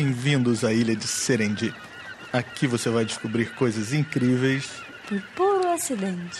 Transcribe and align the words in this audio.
Bem-vindos 0.00 0.62
à 0.62 0.72
ilha 0.72 0.94
de 0.94 1.08
Serendip. 1.08 1.74
Aqui 2.32 2.68
você 2.68 2.88
vai 2.88 3.04
descobrir 3.04 3.52
coisas 3.56 3.92
incríveis 3.92 4.70
por 5.08 5.20
puro 5.34 5.68
acidente. 5.70 6.38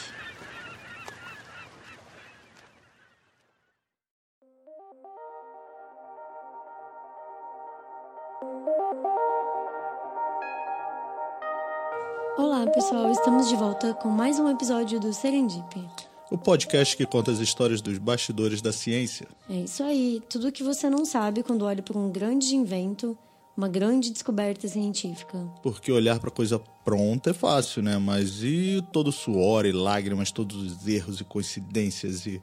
Olá, 12.36 12.64
pessoal, 12.72 13.10
estamos 13.10 13.48
de 13.48 13.56
volta 13.56 13.92
com 13.94 14.08
mais 14.08 14.38
um 14.38 14.48
episódio 14.48 15.00
do 15.00 15.12
Serendip. 15.12 15.84
O 16.30 16.38
podcast 16.38 16.96
que 16.96 17.04
conta 17.04 17.32
as 17.32 17.40
histórias 17.40 17.80
dos 17.80 17.98
bastidores 17.98 18.62
da 18.62 18.72
ciência. 18.72 19.26
É 19.50 19.54
isso 19.54 19.82
aí, 19.82 20.22
tudo 20.30 20.52
que 20.52 20.62
você 20.62 20.88
não 20.88 21.04
sabe 21.04 21.42
quando 21.42 21.64
olha 21.64 21.82
para 21.82 21.98
um 21.98 22.08
grande 22.08 22.54
invento 22.54 23.18
uma 23.58 23.68
grande 23.68 24.10
descoberta 24.10 24.68
científica. 24.68 25.36
Porque 25.64 25.90
olhar 25.90 26.20
para 26.20 26.30
coisa 26.30 26.60
pronta 26.84 27.30
é 27.30 27.32
fácil, 27.32 27.82
né? 27.82 27.98
Mas 27.98 28.44
e 28.44 28.80
todo 28.92 29.08
o 29.08 29.12
suor 29.12 29.66
e 29.66 29.72
lágrimas, 29.72 30.30
todos 30.30 30.56
os 30.62 30.86
erros 30.86 31.20
e 31.20 31.24
coincidências 31.24 32.24
e 32.24 32.40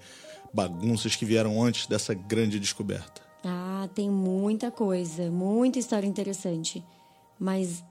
bagunças 0.53 1.15
que 1.15 1.23
vieram 1.23 1.63
antes 1.63 1.87
dessa 1.87 2.13
grande 2.13 2.59
descoberta? 2.59 3.21
Ah, 3.45 3.87
tem 3.95 4.09
muita 4.09 4.69
coisa, 4.69 5.31
muita 5.31 5.79
história 5.79 6.05
interessante. 6.05 6.83
Mas 7.39 7.81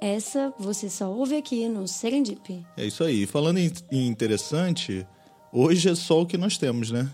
essa 0.00 0.50
você 0.58 0.88
só 0.88 1.12
ouve 1.12 1.36
aqui 1.36 1.68
no 1.68 1.86
Serendip. 1.86 2.64
É 2.78 2.86
isso 2.86 3.04
aí. 3.04 3.26
Falando 3.26 3.58
em 3.58 3.70
interessante, 3.92 5.06
hoje 5.52 5.90
é 5.90 5.94
só 5.94 6.22
o 6.22 6.26
que 6.26 6.38
nós 6.38 6.56
temos, 6.56 6.90
né? 6.90 7.10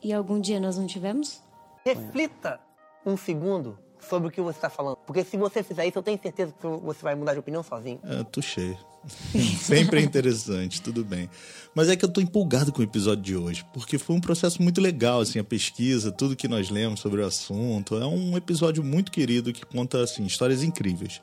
E 0.00 0.12
algum 0.12 0.40
dia 0.40 0.60
nós 0.60 0.78
não 0.78 0.86
tivemos? 0.86 1.42
Reflita 1.84 2.60
um 3.04 3.16
segundo 3.16 3.76
sobre 4.08 4.28
o 4.28 4.30
que 4.30 4.40
você 4.40 4.58
está 4.58 4.70
falando. 4.70 4.96
Porque 5.06 5.24
se 5.24 5.36
você 5.36 5.62
fizer 5.62 5.86
isso, 5.86 5.98
eu 5.98 6.02
tenho 6.02 6.18
certeza 6.20 6.52
que 6.52 6.66
você 6.66 7.02
vai 7.02 7.14
mudar 7.14 7.32
de 7.32 7.40
opinião 7.40 7.62
sozinho. 7.62 7.98
É, 8.04 8.22
tuxê. 8.24 8.76
Sempre 9.60 10.00
é 10.00 10.02
interessante, 10.02 10.80
tudo 10.80 11.04
bem. 11.04 11.28
Mas 11.74 11.88
é 11.88 11.96
que 11.96 12.04
eu 12.04 12.08
estou 12.08 12.22
empolgado 12.22 12.72
com 12.72 12.80
o 12.80 12.84
episódio 12.84 13.22
de 13.22 13.36
hoje, 13.36 13.64
porque 13.72 13.98
foi 13.98 14.16
um 14.16 14.20
processo 14.20 14.62
muito 14.62 14.80
legal, 14.80 15.20
assim, 15.20 15.38
a 15.38 15.44
pesquisa, 15.44 16.10
tudo 16.10 16.36
que 16.36 16.48
nós 16.48 16.70
lemos 16.70 17.00
sobre 17.00 17.20
o 17.20 17.26
assunto. 17.26 17.96
É 17.96 18.06
um 18.06 18.36
episódio 18.36 18.82
muito 18.82 19.12
querido 19.12 19.52
que 19.52 19.64
conta, 19.66 20.02
assim, 20.02 20.24
histórias 20.24 20.62
incríveis. 20.62 21.20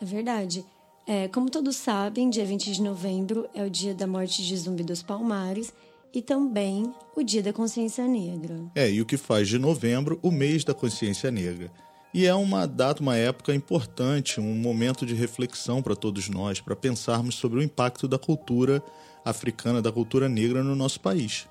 É 0.00 0.04
verdade. 0.04 0.64
É, 1.06 1.28
como 1.28 1.50
todos 1.50 1.76
sabem, 1.76 2.30
dia 2.30 2.44
20 2.44 2.72
de 2.72 2.82
novembro 2.82 3.48
é 3.54 3.64
o 3.64 3.70
dia 3.70 3.94
da 3.94 4.06
morte 4.06 4.44
de 4.44 4.56
Zumbi 4.56 4.82
dos 4.82 5.02
Palmares 5.02 5.72
e 6.12 6.20
também 6.20 6.92
o 7.16 7.22
dia 7.22 7.42
da 7.42 7.52
consciência 7.52 8.06
negra. 8.06 8.56
É, 8.74 8.90
e 8.90 9.00
o 9.00 9.06
que 9.06 9.16
faz 9.16 9.48
de 9.48 9.58
novembro 9.58 10.18
o 10.22 10.30
mês 10.30 10.64
da 10.64 10.74
consciência 10.74 11.30
negra. 11.30 11.70
E 12.12 12.26
é 12.26 12.34
uma 12.34 12.66
data, 12.66 13.00
uma 13.00 13.16
época 13.16 13.54
importante, 13.54 14.40
um 14.40 14.54
momento 14.54 15.06
de 15.06 15.14
reflexão 15.14 15.80
para 15.80 15.94
todos 15.94 16.28
nós, 16.28 16.60
para 16.60 16.74
pensarmos 16.74 17.36
sobre 17.36 17.60
o 17.60 17.62
impacto 17.62 18.08
da 18.08 18.18
cultura 18.18 18.82
africana, 19.24 19.80
da 19.80 19.92
cultura 19.92 20.28
negra 20.28 20.64
no 20.64 20.74
nosso 20.74 21.00
país. 21.00 21.48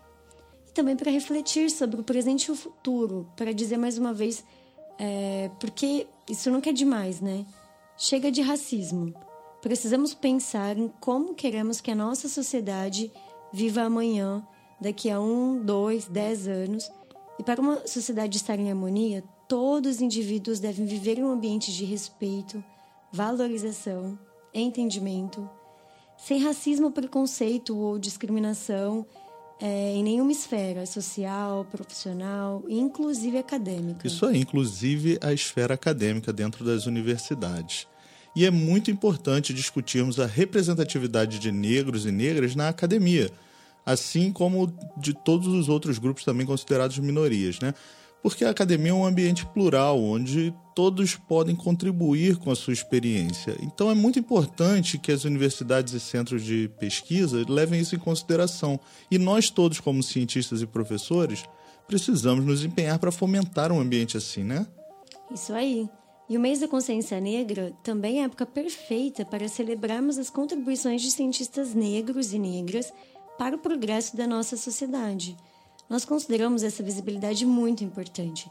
E 0.68 0.74
também 0.74 0.98
para 0.98 1.10
refletir 1.10 1.70
sobre 1.72 2.02
o 2.02 2.04
presente 2.04 2.46
e 2.46 2.52
o 2.52 2.56
futuro, 2.56 3.26
para 3.38 3.54
dizer 3.54 3.78
mais 3.78 3.98
uma 3.98 4.14
vez, 4.14 4.44
é, 5.00 5.50
porque 5.60 6.06
isso 6.30 6.52
não 6.52 6.60
quer 6.60 6.74
demais, 6.74 7.22
né? 7.22 7.46
Chega 7.98 8.30
de 8.30 8.42
racismo. 8.42 9.14
Precisamos 9.62 10.14
pensar 10.14 10.78
em 10.78 10.90
como 11.00 11.36
queremos 11.36 11.80
que 11.80 11.92
a 11.92 11.96
nossa 11.96 12.28
sociedade 12.28 13.12
viva 13.52 13.82
amanhã, 13.82 14.46
daqui 14.80 15.10
a 15.10 15.20
um, 15.20 15.64
dois, 15.64 16.06
dez 16.06 16.48
anos. 16.48 16.90
E 17.38 17.44
para 17.44 17.62
uma 17.62 17.88
sociedade 17.88 18.38
estar 18.38 18.60
em 18.60 18.70
harmonia, 18.70 19.24
todos 19.50 19.96
os 19.96 20.02
indivíduos 20.02 20.60
devem 20.60 20.86
viver 20.86 21.18
em 21.18 21.24
um 21.24 21.32
ambiente 21.32 21.74
de 21.74 21.84
respeito, 21.84 22.64
valorização, 23.12 24.18
entendimento, 24.54 25.50
sem 26.18 26.40
racismo, 26.40 26.92
preconceito 26.92 27.76
ou 27.76 27.98
discriminação 27.98 29.06
é, 29.60 29.96
em 29.96 30.04
nenhuma 30.04 30.32
esfera 30.32 30.86
social, 30.86 31.66
profissional, 31.66 32.64
inclusive 32.70 33.40
acadêmica. 33.40 34.06
Isso 34.06 34.24
aí, 34.26 34.40
inclusive 34.40 35.18
a 35.20 35.34
esfera 35.34 35.74
acadêmica 35.74 36.32
dentro 36.32 36.64
das 36.64 36.86
universidades. 36.86 37.88
E 38.36 38.46
é 38.46 38.52
muito 38.52 38.92
importante 38.92 39.52
discutirmos 39.52 40.20
a 40.20 40.28
representatividade 40.28 41.40
de 41.40 41.52
negros 41.52 42.06
e 42.06 42.12
negras 42.12 42.56
na 42.56 42.70
academia, 42.70 43.32
assim 43.84 44.32
como 44.32 44.72
de 44.96 45.14
todos 45.14 45.48
os 45.48 45.68
outros 45.68 45.98
grupos 45.98 46.24
também 46.24 46.46
considerados 46.46 47.00
minorias, 47.00 47.60
né? 47.60 47.74
Porque 48.22 48.44
a 48.44 48.50
academia 48.50 48.92
é 48.92 48.94
um 48.94 49.06
ambiente 49.06 49.46
plural, 49.46 50.02
onde 50.02 50.54
todos 50.76 51.16
podem 51.16 51.56
contribuir 51.56 52.38
com 52.38 52.52
a 52.52 52.56
sua 52.56 52.74
experiência. 52.74 53.56
Então 53.62 53.90
é 53.90 53.94
muito 53.94 54.20
importante 54.20 54.98
que 54.98 55.12
as 55.12 55.24
universidades 55.24 55.94
e 55.94 56.00
centros 56.00 56.44
de 56.44 56.70
pesquisa 56.80 57.46
levem 57.48 57.80
isso 57.80 57.96
em 57.96 58.00
consideração. 58.00 58.80
E 59.10 59.18
nós 59.18 59.50
todos, 59.50 59.80
como 59.80 60.04
cientistas 60.04 60.62
e 60.62 60.68
professores, 60.68 61.44
precisamos 61.88 62.46
nos 62.46 62.64
empenhar 62.64 63.00
para 63.00 63.12
fomentar 63.12 63.72
um 63.72 63.80
ambiente 63.80 64.16
assim, 64.16 64.44
né? 64.44 64.68
Isso 65.34 65.54
aí. 65.54 65.90
E 66.30 66.38
o 66.38 66.40
mês 66.40 66.60
da 66.60 66.68
consciência 66.68 67.20
negra 67.20 67.74
também 67.82 68.22
é 68.22 68.26
época 68.26 68.46
perfeita 68.46 69.26
para 69.26 69.48
celebrarmos 69.48 70.20
as 70.20 70.30
contribuições 70.30 71.02
de 71.02 71.10
cientistas 71.10 71.74
negros 71.74 72.34
e 72.34 72.38
negras 72.38 72.94
para 73.38 73.56
o 73.56 73.60
progresso 73.60 74.16
da 74.16 74.28
nossa 74.28 74.56
sociedade. 74.56 75.36
Nós 75.90 76.06
consideramos 76.06 76.64
essa 76.64 76.84
visibilidade 76.84 77.46
muito 77.46 77.84
importante. 77.84 78.50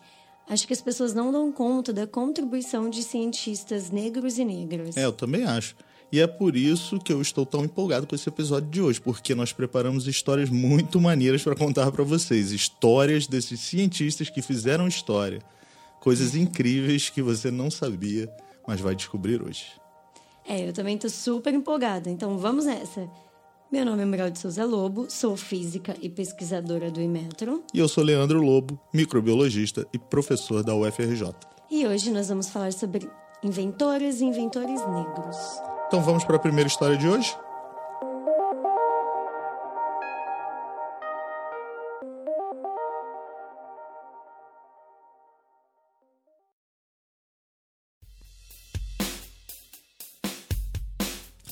Acho 0.49 0.67
que 0.67 0.73
as 0.73 0.81
pessoas 0.81 1.13
não 1.15 1.31
dão 1.31 1.53
conta 1.53 1.93
da 1.93 2.07
contribuição 2.07 2.89
de 2.89 3.03
cientistas 3.03 3.91
negros 3.91 4.39
e 4.39 4.45
negras. 4.45 4.97
É, 4.97 5.05
eu 5.05 5.13
também 5.13 5.45
acho. 5.45 5.77
E 6.11 6.21
é 6.21 6.27
por 6.27 6.57
isso 6.57 6.99
que 6.99 7.13
eu 7.13 7.21
estou 7.21 7.45
tão 7.45 7.65
empolgado 7.65 8.07
com 8.07 8.15
esse 8.15 8.29
episódio 8.29 8.71
de 8.71 8.81
hoje, 8.81 8.99
porque 8.99 9.35
nós 9.35 9.53
preparamos 9.53 10.07
histórias 10.09 10.49
muito 10.49 10.99
maneiras 10.99 11.43
para 11.43 11.55
contar 11.55 11.93
para 11.93 12.03
vocês. 12.03 12.51
Histórias 12.51 13.27
desses 13.27 13.61
cientistas 13.61 14.31
que 14.31 14.41
fizeram 14.41 14.89
história. 14.89 15.43
Coisas 16.01 16.35
incríveis 16.35 17.11
que 17.11 17.21
você 17.21 17.51
não 17.51 17.71
sabia, 17.71 18.33
mas 18.67 18.81
vai 18.81 18.95
descobrir 18.95 19.43
hoje. 19.43 19.67
É, 20.47 20.67
eu 20.67 20.73
também 20.73 20.95
estou 20.95 21.11
super 21.11 21.53
empolgada, 21.53 22.09
então 22.09 22.39
vamos 22.39 22.65
nessa. 22.65 23.07
Meu 23.71 23.85
nome 23.85 24.03
é 24.03 24.07
Muriel 24.07 24.31
de 24.31 24.39
Souza 24.39 24.65
Lobo, 24.65 25.11
sou 25.11 25.37
física 25.37 25.95
e 26.01 26.09
pesquisadora 26.09 26.91
do 26.91 27.03
Imetro. 27.03 27.63
E 27.75 27.79
eu 27.79 27.87
sou 27.87 28.03
Leandro 28.03 28.41
Lobo, 28.41 28.81
microbiologista 28.95 29.87
e 29.93 29.99
professor 29.99 30.65
da 30.65 30.75
UFRJ. 30.75 31.35
E 31.71 31.87
hoje 31.87 32.11
nós 32.11 32.31
vamos 32.31 32.49
falar 32.49 32.73
sobre 32.73 33.11
inventoras 33.45 34.23
e 34.23 34.25
inventores 34.25 34.81
negros. 34.89 35.37
Então 35.87 36.03
vamos 36.03 36.25
para 36.25 36.37
a 36.37 36.39
primeira 36.39 36.67
história 36.67 36.97
de 36.97 37.07
hoje? 37.07 37.37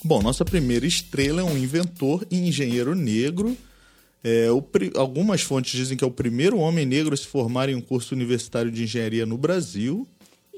Bom, 0.06 0.22
nossa 0.22 0.44
primeira 0.44 0.86
estrela 0.86 1.40
é 1.40 1.44
um 1.44 1.58
inventor 1.58 2.24
e 2.30 2.38
engenheiro 2.38 2.94
negro. 2.94 3.56
É, 4.22 4.48
o, 4.52 4.64
algumas 4.94 5.40
fontes 5.40 5.72
dizem 5.72 5.96
que 5.96 6.04
é 6.04 6.06
o 6.06 6.12
primeiro 6.12 6.58
homem 6.58 6.86
negro 6.86 7.12
a 7.12 7.16
se 7.16 7.26
formar 7.26 7.68
em 7.68 7.74
um 7.74 7.80
curso 7.80 8.14
universitário 8.14 8.70
de 8.70 8.84
engenharia 8.84 9.26
no 9.26 9.36
Brasil. 9.36 10.06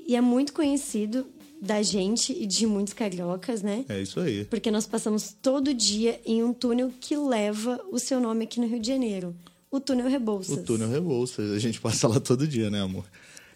E 0.07 0.15
é 0.15 0.21
muito 0.21 0.53
conhecido 0.53 1.27
da 1.63 1.83
gente 1.83 2.31
e 2.31 2.47
de 2.47 2.67
muitos 2.67 2.93
cariocas, 2.93 3.63
né? 3.63 3.87
É 3.89 4.03
isso 4.03 4.21
aí. 4.21 4.45
Porque 4.45 4.71
nós 4.71 4.87
passamos 4.87 5.35
todo 5.41 5.73
dia 5.73 6.21
em 6.27 6.43
um 6.43 6.53
túnel 6.53 6.93
que 7.01 7.17
leva 7.17 7.81
o 7.91 7.99
seu 7.99 8.21
nome 8.21 8.45
aqui 8.45 8.61
no 8.61 8.67
Rio 8.67 8.79
de 8.79 8.89
Janeiro. 8.89 9.35
O 9.71 9.81
túnel 9.81 10.09
Rebouças. 10.09 10.59
O 10.59 10.63
túnel 10.63 10.91
Rebouças. 10.91 11.53
A 11.53 11.59
gente 11.59 11.81
passa 11.81 12.07
lá 12.07 12.21
todo 12.21 12.47
dia, 12.47 12.69
né, 12.69 12.83
amor? 12.83 13.07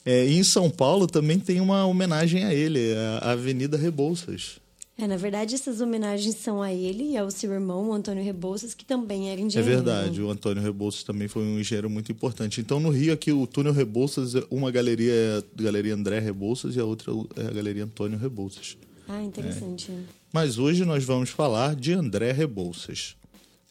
É, 0.07 0.27
e 0.27 0.39
em 0.39 0.43
São 0.43 0.71
Paulo 0.71 1.07
também 1.07 1.39
tem 1.39 1.61
uma 1.61 1.85
homenagem 1.85 2.45
a 2.45 2.55
ele, 2.55 2.95
a 3.21 3.33
Avenida 3.33 3.77
Rebouças. 3.77 4.62
É, 5.03 5.07
na 5.09 5.17
verdade, 5.17 5.57
essas 5.57 5.81
homenagens 5.81 6.37
são 6.37 6.63
a 6.63 6.73
ele 6.73 7.11
e 7.11 7.17
ao 7.17 7.29
seu 7.29 7.53
irmão, 7.53 7.89
o 7.89 7.93
Antônio 7.93 8.23
Rebouças, 8.23 8.73
que 8.73 8.85
também 8.85 9.33
era 9.33 9.41
engenheiro. 9.41 9.73
É 9.73 9.75
verdade, 9.75 10.23
o 10.23 10.31
Antônio 10.31 10.63
Rebouças 10.63 11.03
também 11.03 11.27
foi 11.27 11.43
um 11.43 11.59
engenheiro 11.59 11.91
muito 11.91 12.13
importante. 12.13 12.61
Então, 12.61 12.79
no 12.79 12.89
Rio, 12.89 13.13
aqui, 13.13 13.33
o 13.33 13.45
túnel 13.45 13.73
Rebouças, 13.73 14.35
uma 14.49 14.71
galeria 14.71 15.13
é 15.13 15.39
a 15.39 15.43
Galeria 15.61 15.95
André 15.95 16.21
Rebouças 16.21 16.77
e 16.77 16.81
a 16.81 16.85
outra 16.85 17.11
é 17.37 17.49
a 17.49 17.51
Galeria 17.51 17.83
Antônio 17.83 18.17
Rebouças. 18.17 18.77
Ah, 19.09 19.21
interessante. 19.21 19.91
É. 19.91 19.99
Mas 20.33 20.57
hoje 20.57 20.85
nós 20.85 21.03
vamos 21.03 21.31
falar 21.31 21.75
de 21.75 21.93
André 21.93 22.31
Rebouças. 22.31 23.17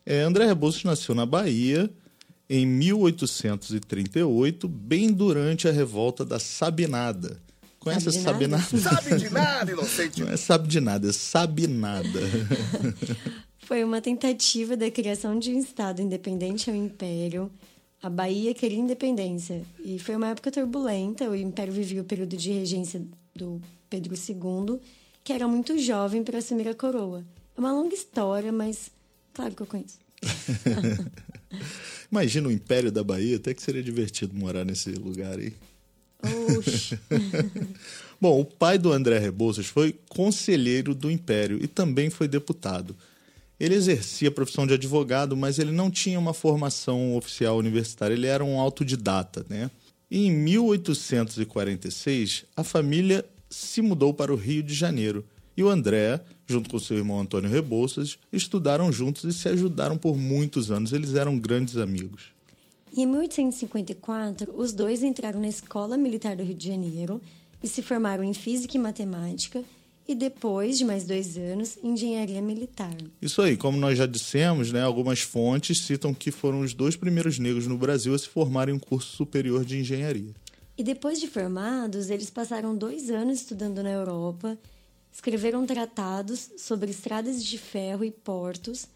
É, 0.06 0.24
André 0.24 0.46
Rebouças 0.46 0.84
nasceu 0.84 1.16
na 1.16 1.26
Bahia 1.26 1.90
em 2.50 2.66
1838, 2.66 4.68
bem 4.68 5.14
durante 5.14 5.70
a 5.70 5.72
revolta 5.72 6.26
da 6.26 6.40
Sabinada 6.40 7.40
Conhece 7.82 8.12
sabe 8.12 8.46
a 8.46 8.60
Sabinada? 8.60 8.78
Sabe 8.78 9.18
de 9.18 9.30
nada, 9.32 9.72
inocente. 9.72 10.22
Não 10.22 10.30
é 10.30 10.38
sabe 10.38 10.68
de 10.68 10.80
nada, 10.80 11.10
é 11.10 11.12
sabe 11.12 11.66
nada. 11.66 12.20
Foi 13.58 13.84
uma 13.84 14.00
tentativa 14.00 14.78
da 14.78 14.92
criação 14.92 15.40
de 15.40 15.52
um 15.52 15.60
Estado 15.60 16.00
independente 16.00 16.70
ao 16.70 16.76
Império. 16.76 17.52
A 18.02 18.08
Bahia 18.08 18.54
queria 18.54 18.78
independência. 18.78 19.64
E 19.84 19.98
foi 19.98 20.16
uma 20.16 20.28
época 20.28 20.52
turbulenta. 20.52 21.30
O 21.30 21.36
Império 21.36 21.72
vivia 21.72 22.02
o 22.02 22.06
período 22.06 22.36
de 22.36 22.52
regência 22.52 23.02
do 23.36 23.62
Pedro 23.90 24.14
II, 24.14 24.80
que 25.24 25.32
era 25.32 25.48
muito 25.48 25.78
jovem 25.80 26.24
para 26.24 26.40
assumir 26.40 26.68
a 26.68 26.76
coroa. 26.76 27.24
É 27.56 27.60
uma 27.60 27.72
longa 27.72 27.96
história, 27.96 28.52
mas 28.52 28.92
claro 29.34 29.56
que 29.56 29.62
eu 29.62 29.68
conheço. 29.68 30.00
Imagina 32.12 32.48
o 32.48 32.52
Império 32.52 32.92
da 32.92 33.04
Bahia, 33.04 33.38
até 33.38 33.54
que 33.54 33.62
seria 33.62 33.82
divertido 33.82 34.36
morar 34.36 34.66
nesse 34.66 34.92
lugar 34.92 35.40
aí. 35.40 35.54
Bom, 38.20 38.42
o 38.42 38.46
pai 38.46 38.78
do 38.78 38.92
André 38.92 39.18
Rebouças 39.18 39.66
foi 39.66 39.96
conselheiro 40.10 40.94
do 40.94 41.10
Império 41.10 41.58
e 41.62 41.68
também 41.68 42.10
foi 42.10 42.28
deputado. 42.28 42.94
Ele 43.60 43.76
exercia 43.76 44.30
a 44.30 44.32
profissão 44.32 44.66
de 44.66 44.74
advogado, 44.74 45.38
mas 45.38 45.60
ele 45.60 45.72
não 45.72 45.92
tinha 45.92 46.20
uma 46.20 46.34
formação 46.34 47.16
oficial 47.16 47.58
universitária, 47.58 48.14
ele 48.14 48.28
era 48.28 48.44
um 48.44 48.60
autodidata, 48.60 49.46
né? 49.50 49.70
E 50.10 50.26
em 50.26 50.32
1846, 50.32 52.46
a 52.56 52.64
família 52.64 53.24
se 53.50 53.82
mudou 53.82 54.14
para 54.14 54.34
o 54.34 54.36
Rio 54.36 54.64
de 54.64 54.74
Janeiro. 54.74 55.26
E 55.56 55.64
o 55.64 55.70
André, 55.70 56.20
junto 56.48 56.70
com 56.70 56.80
seu 56.80 56.98
irmão 56.98 57.20
Antônio 57.20 57.50
Rebouças, 57.50 58.18
estudaram 58.32 58.92
juntos 58.92 59.24
e 59.24 59.32
se 59.32 59.48
ajudaram 59.48 59.98
por 59.98 60.18
muitos 60.18 60.72
anos. 60.72 60.92
Eles 60.92 61.16
eram 61.16 61.38
grandes 61.38 61.78
amigos. 61.78 62.32
E 62.92 63.04
em 63.04 63.06
1854, 63.06 64.54
os 64.56 64.74
dois 64.74 65.02
entraram 65.02 65.40
na 65.40 65.48
Escola 65.48 65.98
Militar 65.98 66.36
do 66.36 66.44
Rio 66.44 66.54
de 66.54 66.68
Janeiro 66.68 67.22
e 67.64 67.68
se 67.68 67.82
formaram 67.82 68.24
em 68.24 68.34
Física 68.34 68.76
e 68.76 68.80
Matemática 68.80 69.64
e 70.08 70.14
depois 70.14 70.78
de 70.78 70.84
mais 70.84 71.06
dois 71.06 71.38
anos, 71.38 71.78
Engenharia 71.82 72.42
Militar. 72.42 72.96
Isso 73.22 73.42
aí, 73.42 73.56
como 73.56 73.78
nós 73.78 73.98
já 73.98 74.06
dissemos, 74.06 74.72
né, 74.74 74.82
algumas 74.82 75.22
fontes 75.22 75.80
citam 75.80 76.14
que 76.14 76.32
foram 76.32 76.60
os 76.60 76.74
dois 76.74 76.98
primeiros 76.98 77.40
negros 77.40 77.66
no 77.66 77.78
Brasil 77.78 78.14
a 78.14 78.20
se 78.20 78.28
formarem 78.28 78.74
em 78.74 78.78
um 78.78 78.80
curso 78.80 79.16
superior 79.16 79.64
de 79.64 79.80
engenharia. 79.80 80.34
E 80.78 80.84
depois 80.84 81.20
de 81.20 81.28
formados, 81.28 82.10
eles 82.10 82.30
passaram 82.30 82.76
dois 82.76 83.10
anos 83.10 83.40
estudando 83.40 83.82
na 83.82 83.92
Europa, 83.92 84.58
escreveram 85.14 85.66
tratados 85.66 86.50
sobre 86.58 86.92
estradas 86.92 87.42
de 87.42 87.58
ferro 87.58 88.04
e 88.04 88.12
portos, 88.12 88.88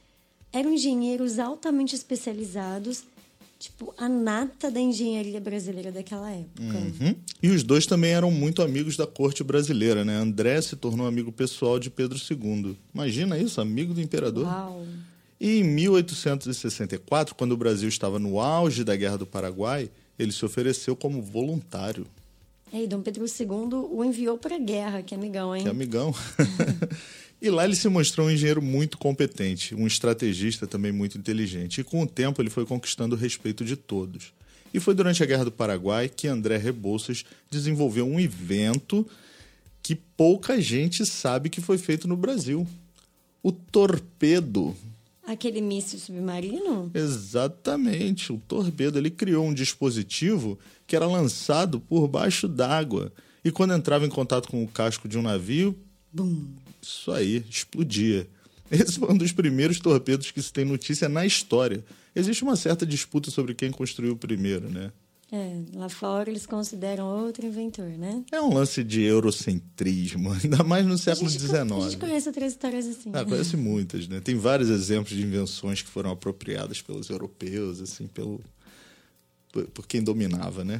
eram 0.51 0.74
engenheiros 0.74 1.39
altamente 1.39 1.95
especializados 1.95 3.03
tipo, 3.65 3.94
a 3.97 4.07
nata 4.07 4.69
da 4.69 4.79
engenharia 4.79 5.41
brasileira 5.41 5.91
daquela 5.91 6.29
época. 6.29 6.77
Uhum. 6.77 7.15
E 7.41 7.50
os 7.50 7.63
dois 7.63 7.85
também 7.85 8.12
eram 8.12 8.29
muito 8.29 8.62
amigos 8.62 8.95
da 8.95 9.07
corte 9.07 9.44
brasileira, 9.44 10.06
né? 10.06 10.15
André 10.15 10.62
se 10.62 10.75
tornou 10.75 11.07
amigo 11.07 11.31
pessoal 11.31 11.79
de 11.79 11.89
Pedro 11.89 12.17
II. 12.17 12.77
Imagina 12.94 13.38
isso, 13.38 13.59
amigo 13.59 13.94
do 13.94 14.01
imperador. 14.01 14.45
Uau! 14.45 14.85
E 15.39 15.59
em 15.59 15.63
1864, 15.63 17.35
quando 17.35 17.53
o 17.53 17.57
Brasil 17.57 17.89
estava 17.89 18.19
no 18.19 18.39
auge 18.39 18.83
da 18.83 18.95
Guerra 18.95 19.17
do 19.17 19.25
Paraguai, 19.25 19.89
ele 20.17 20.31
se 20.31 20.45
ofereceu 20.45 20.95
como 20.95 21.21
voluntário. 21.21 22.06
É, 22.71 22.83
e 22.83 22.88
Dom 22.88 23.01
Pedro 23.01 23.25
II 23.25 23.89
o 23.91 24.03
enviou 24.03 24.38
para 24.38 24.56
a 24.56 24.59
guerra, 24.59 25.01
que 25.01 25.15
amigão, 25.15 25.56
hein? 25.56 25.63
Que 25.63 25.69
amigão. 25.69 26.13
E 27.45 27.50
lá 27.51 27.63
ele 27.63 27.75
se 27.75 27.88
mostrou 27.88 28.25
um 28.25 28.31
engenheiro 28.31 28.59
muito 28.59 28.97
competente, 28.97 29.75
um 29.75 29.86
estrategista 29.86 30.65
também 30.65 30.92
muito 30.92 31.15
inteligente. 31.15 31.80
E 31.80 31.83
com 31.83 32.01
o 32.01 32.07
tempo 32.07 32.42
ele 32.42 32.50
foi 32.50 32.65
conquistando 32.65 33.15
o 33.15 33.19
respeito 33.19 33.63
de 33.63 33.75
todos. 33.75 34.33
E 34.74 34.80
foi 34.80 34.95
durante 34.95 35.21
a 35.21 35.27
Guerra 35.27 35.45
do 35.45 35.51
Paraguai 35.51 36.09
que 36.09 36.27
André 36.27 36.57
Rebouças 36.57 37.24
desenvolveu 37.51 38.07
um 38.07 38.19
evento 38.19 39.07
que 39.83 39.94
pouca 39.94 40.59
gente 40.59 41.06
sabe 41.06 41.51
que 41.51 41.62
foi 41.62 41.77
feito 41.77 42.07
no 42.07 42.18
Brasil. 42.18 42.68
O 43.44 43.51
torpedo. 43.51 44.75
Aquele 45.24 45.62
míssil 45.62 46.00
submarino? 46.00 46.89
Exatamente, 46.95 48.33
o 48.33 48.41
torpedo. 48.48 48.98
Ele 48.98 49.12
criou 49.12 49.45
um 49.45 49.53
dispositivo 49.53 50.57
que 50.88 50.95
era 50.95 51.06
lançado 51.06 51.80
por 51.80 52.07
baixo 52.07 52.48
d'água. 52.48 53.13
E 53.44 53.51
quando 53.51 53.75
entrava 53.75 54.03
em 54.03 54.09
contato 54.09 54.50
com 54.50 54.63
o 54.63 54.68
casco 54.68 55.07
de 55.07 55.15
um 55.15 55.21
navio, 55.21 55.77
Bum! 56.12 56.64
Isso 56.85 57.11
aí, 57.11 57.43
explodia. 57.49 58.27
Esse 58.69 58.99
foi 58.99 59.11
um 59.11 59.17
dos 59.17 59.31
primeiros 59.31 59.79
torpedos 59.79 60.31
que 60.31 60.41
se 60.41 60.53
tem 60.53 60.65
notícia 60.65 61.09
na 61.09 61.25
história. 61.25 61.83
Existe 62.15 62.43
uma 62.43 62.55
certa 62.55 62.85
disputa 62.85 63.31
sobre 63.31 63.53
quem 63.53 63.71
construiu 63.71 64.13
o 64.13 64.17
primeiro, 64.17 64.69
né? 64.69 64.91
É, 65.31 65.61
lá 65.73 65.89
fora 65.89 66.29
eles 66.29 66.45
consideram 66.45 67.07
outro 67.07 67.45
inventor, 67.45 67.89
né? 67.89 68.23
É 68.31 68.39
um 68.39 68.53
lance 68.53 68.83
de 68.83 69.01
eurocentrismo, 69.01 70.31
ainda 70.43 70.63
mais 70.63 70.85
no 70.85 70.97
século 70.97 71.27
XIX. 71.27 71.53
A 71.53 71.79
gente 71.81 71.97
conhece 71.97 72.29
outras 72.29 72.53
histórias 72.53 72.85
assim. 72.85 73.11
Ah, 73.13 73.25
conhece 73.25 73.57
muitas, 73.57 74.07
né? 74.07 74.19
Tem 74.19 74.35
vários 74.35 74.69
exemplos 74.69 75.15
de 75.15 75.23
invenções 75.23 75.81
que 75.81 75.89
foram 75.89 76.11
apropriadas 76.11 76.81
pelos 76.81 77.09
europeus, 77.09 77.81
assim, 77.81 78.05
pelo 78.05 78.39
por, 79.51 79.65
por 79.67 79.88
quem 79.88 80.03
dominava, 80.03 80.63
né? 80.63 80.79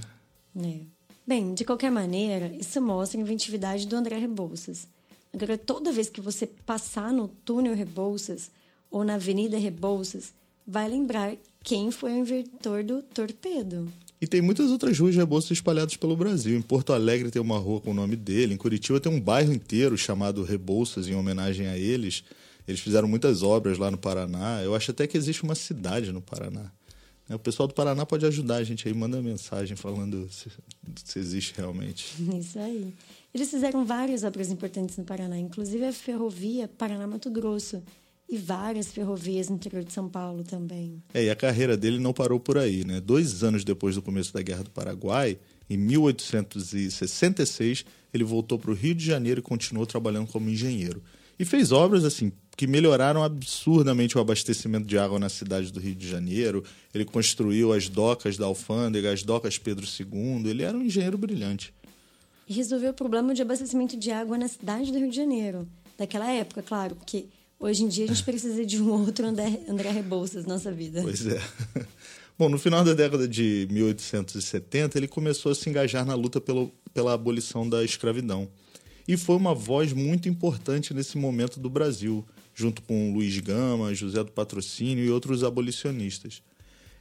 É. 0.56 0.80
Bem, 1.28 1.56
de 1.56 1.66
qualquer 1.66 1.90
maneira, 1.90 2.56
isso 2.60 2.80
mostra 2.80 3.20
a 3.20 3.22
inventividade 3.22 3.88
do 3.88 3.96
André 3.96 4.20
Rebouças. 4.20 4.88
Agora, 5.36 5.58
toda 5.58 5.92
vez 5.92 6.08
que 6.08 6.22
você 6.22 6.48
passar 6.48 7.12
no 7.12 7.28
túnel 7.28 7.76
Rebouças 7.76 8.50
ou 8.90 9.04
na 9.04 9.16
Avenida 9.16 9.58
Rebouças, 9.58 10.34
vai 10.66 10.88
lembrar 10.88 11.36
quem 11.62 11.92
foi 11.92 12.14
o 12.14 12.20
inventor 12.20 12.86
do 12.86 13.02
torpedo. 13.02 13.92
E 14.22 14.26
tem 14.26 14.42
muitas 14.42 14.72
outras 14.72 14.98
ruas 14.98 15.14
de 15.14 15.20
Rebouças 15.20 15.52
espalhadas 15.52 15.98
pelo 15.98 16.16
Brasil. 16.16 16.58
Em 16.58 16.62
Porto 16.62 16.94
Alegre 16.94 17.30
tem 17.30 17.42
uma 17.42 17.58
rua 17.58 17.82
com 17.82 17.92
o 17.92 17.94
nome 17.94 18.16
dele. 18.16 18.54
Em 18.54 18.58
Curitiba 18.58 18.98
tem 18.98 19.12
um 19.12 19.20
bairro 19.20 19.52
inteiro 19.52 19.98
chamado 19.98 20.42
Rebouças, 20.42 21.10
em 21.10 21.16
homenagem 21.16 21.68
a 21.68 21.78
eles. 21.78 22.24
Eles 22.66 22.80
fizeram 22.80 23.06
muitas 23.06 23.44
obras 23.44 23.78
lá 23.78 23.92
no 23.92 23.98
Paraná. 23.98 24.62
Eu 24.64 24.74
acho 24.74 24.92
até 24.92 25.06
que 25.06 25.18
existe 25.18 25.44
uma 25.44 25.54
cidade 25.54 26.14
no 26.14 26.22
Paraná. 26.22 26.72
O 27.30 27.40
pessoal 27.40 27.68
do 27.68 27.74
Paraná 27.74 28.06
pode 28.06 28.26
ajudar 28.26 28.56
a 28.56 28.64
gente 28.64 28.88
aí, 28.88 28.94
manda 28.94 29.22
mensagem 29.22 29.76
falando 29.76 30.30
se, 30.32 30.50
se 31.04 31.20
existe 31.20 31.56
realmente. 31.58 32.16
Isso 32.40 32.58
aí. 32.58 32.94
Eles 33.36 33.52
fizeram 33.52 33.84
várias 33.84 34.24
obras 34.24 34.50
importantes 34.50 34.96
no 34.96 35.04
Paraná, 35.04 35.38
inclusive 35.38 35.84
a 35.84 35.92
ferrovia 35.92 36.70
Paraná-Mato 36.70 37.30
Grosso 37.30 37.84
e 38.30 38.38
várias 38.38 38.94
ferrovias 38.94 39.50
no 39.50 39.58
interior 39.58 39.84
de 39.84 39.92
São 39.92 40.08
Paulo 40.08 40.42
também. 40.42 41.04
É, 41.14 41.26
e 41.26 41.30
a 41.30 41.36
carreira 41.36 41.76
dele 41.76 42.00
não 42.00 42.14
parou 42.14 42.40
por 42.40 42.58
aí, 42.58 42.86
né? 42.86 43.02
Dois 43.02 43.44
anos 43.44 43.66
depois 43.66 43.96
do 43.96 44.02
começo 44.02 44.34
da 44.34 44.42
Guerra 44.42 44.64
do 44.64 44.70
Paraguai, 44.70 45.38
em 45.70 45.76
1866, 45.76 47.84
ele 48.14 48.24
voltou 48.24 48.58
para 48.58 48.72
o 48.72 48.74
Rio 48.74 48.96
de 48.96 49.06
Janeiro 49.06 49.42
e 49.42 49.44
continuou 49.44 49.86
trabalhando 49.86 50.32
como 50.32 50.50
engenheiro. 50.50 51.04
E 51.38 51.44
fez 51.44 51.74
obras 51.74 52.06
assim 52.06 52.32
que 52.56 52.66
melhoraram 52.66 53.22
absurdamente 53.22 54.18
o 54.18 54.22
abastecimento 54.22 54.88
de 54.88 54.98
água 54.98 55.20
na 55.20 55.28
cidade 55.28 55.74
do 55.74 55.80
Rio 55.82 55.94
de 55.94 56.08
Janeiro. 56.08 56.64
Ele 56.94 57.04
construiu 57.04 57.74
as 57.74 57.90
docas 57.90 58.38
da 58.38 58.46
Alfândega, 58.46 59.12
as 59.12 59.24
docas 59.24 59.58
Pedro 59.58 59.86
II. 59.86 60.50
Ele 60.50 60.64
era 60.64 60.78
um 60.78 60.82
engenheiro 60.82 61.18
brilhante 61.18 61.74
e 62.48 62.54
resolveu 62.54 62.92
o 62.92 62.94
problema 62.94 63.34
de 63.34 63.42
abastecimento 63.42 63.98
de 63.98 64.12
água 64.12 64.38
na 64.38 64.48
cidade 64.48 64.92
do 64.92 65.00
Rio 65.00 65.10
de 65.10 65.16
Janeiro. 65.16 65.68
Daquela 65.98 66.32
época, 66.32 66.62
claro, 66.62 66.96
porque 66.96 67.26
hoje 67.60 67.84
em 67.84 67.88
dia 67.88 68.06
a 68.06 68.08
gente 68.08 68.24
precisa 68.26 68.66
de 68.66 68.82
um 68.82 68.92
outro 68.92 69.26
André, 69.26 69.62
André 69.68 69.92
Rebouças 69.92 70.46
na 70.46 70.56
nossa 70.56 70.72
vida. 70.72 71.02
Pois 71.02 71.26
é. 71.26 71.42
Bom, 72.38 72.50
no 72.50 72.60
final 72.60 72.84
da 72.84 72.94
década 72.94 73.28
de 73.28 73.66
1870, 73.72 74.98
ele 74.98 75.08
começou 75.08 75.54
a 75.54 75.56
se 75.56 75.70
engajar 75.70 76.06
na 76.06 76.16
luta 76.16 76.42
pelo, 76.42 76.70
pela 76.94 77.14
abolição 77.14 77.68
da 77.68 77.82
escravidão. 77.84 78.50
E 79.08 79.16
foi 79.16 79.38
uma 79.38 79.54
voz 79.54 79.94
muito 79.94 80.28
importante 80.28 80.94
nesse 80.94 81.18
momento 81.18 81.60
do 81.60 81.70
Brasil, 81.70 82.26
junto 82.54 82.82
com 82.82 83.14
Luiz 83.14 83.40
Gama, 83.40 83.94
José 83.94 84.22
do 84.22 84.32
Patrocínio 84.32 85.06
e 85.06 85.10
outros 85.10 85.44
abolicionistas. 85.44 86.42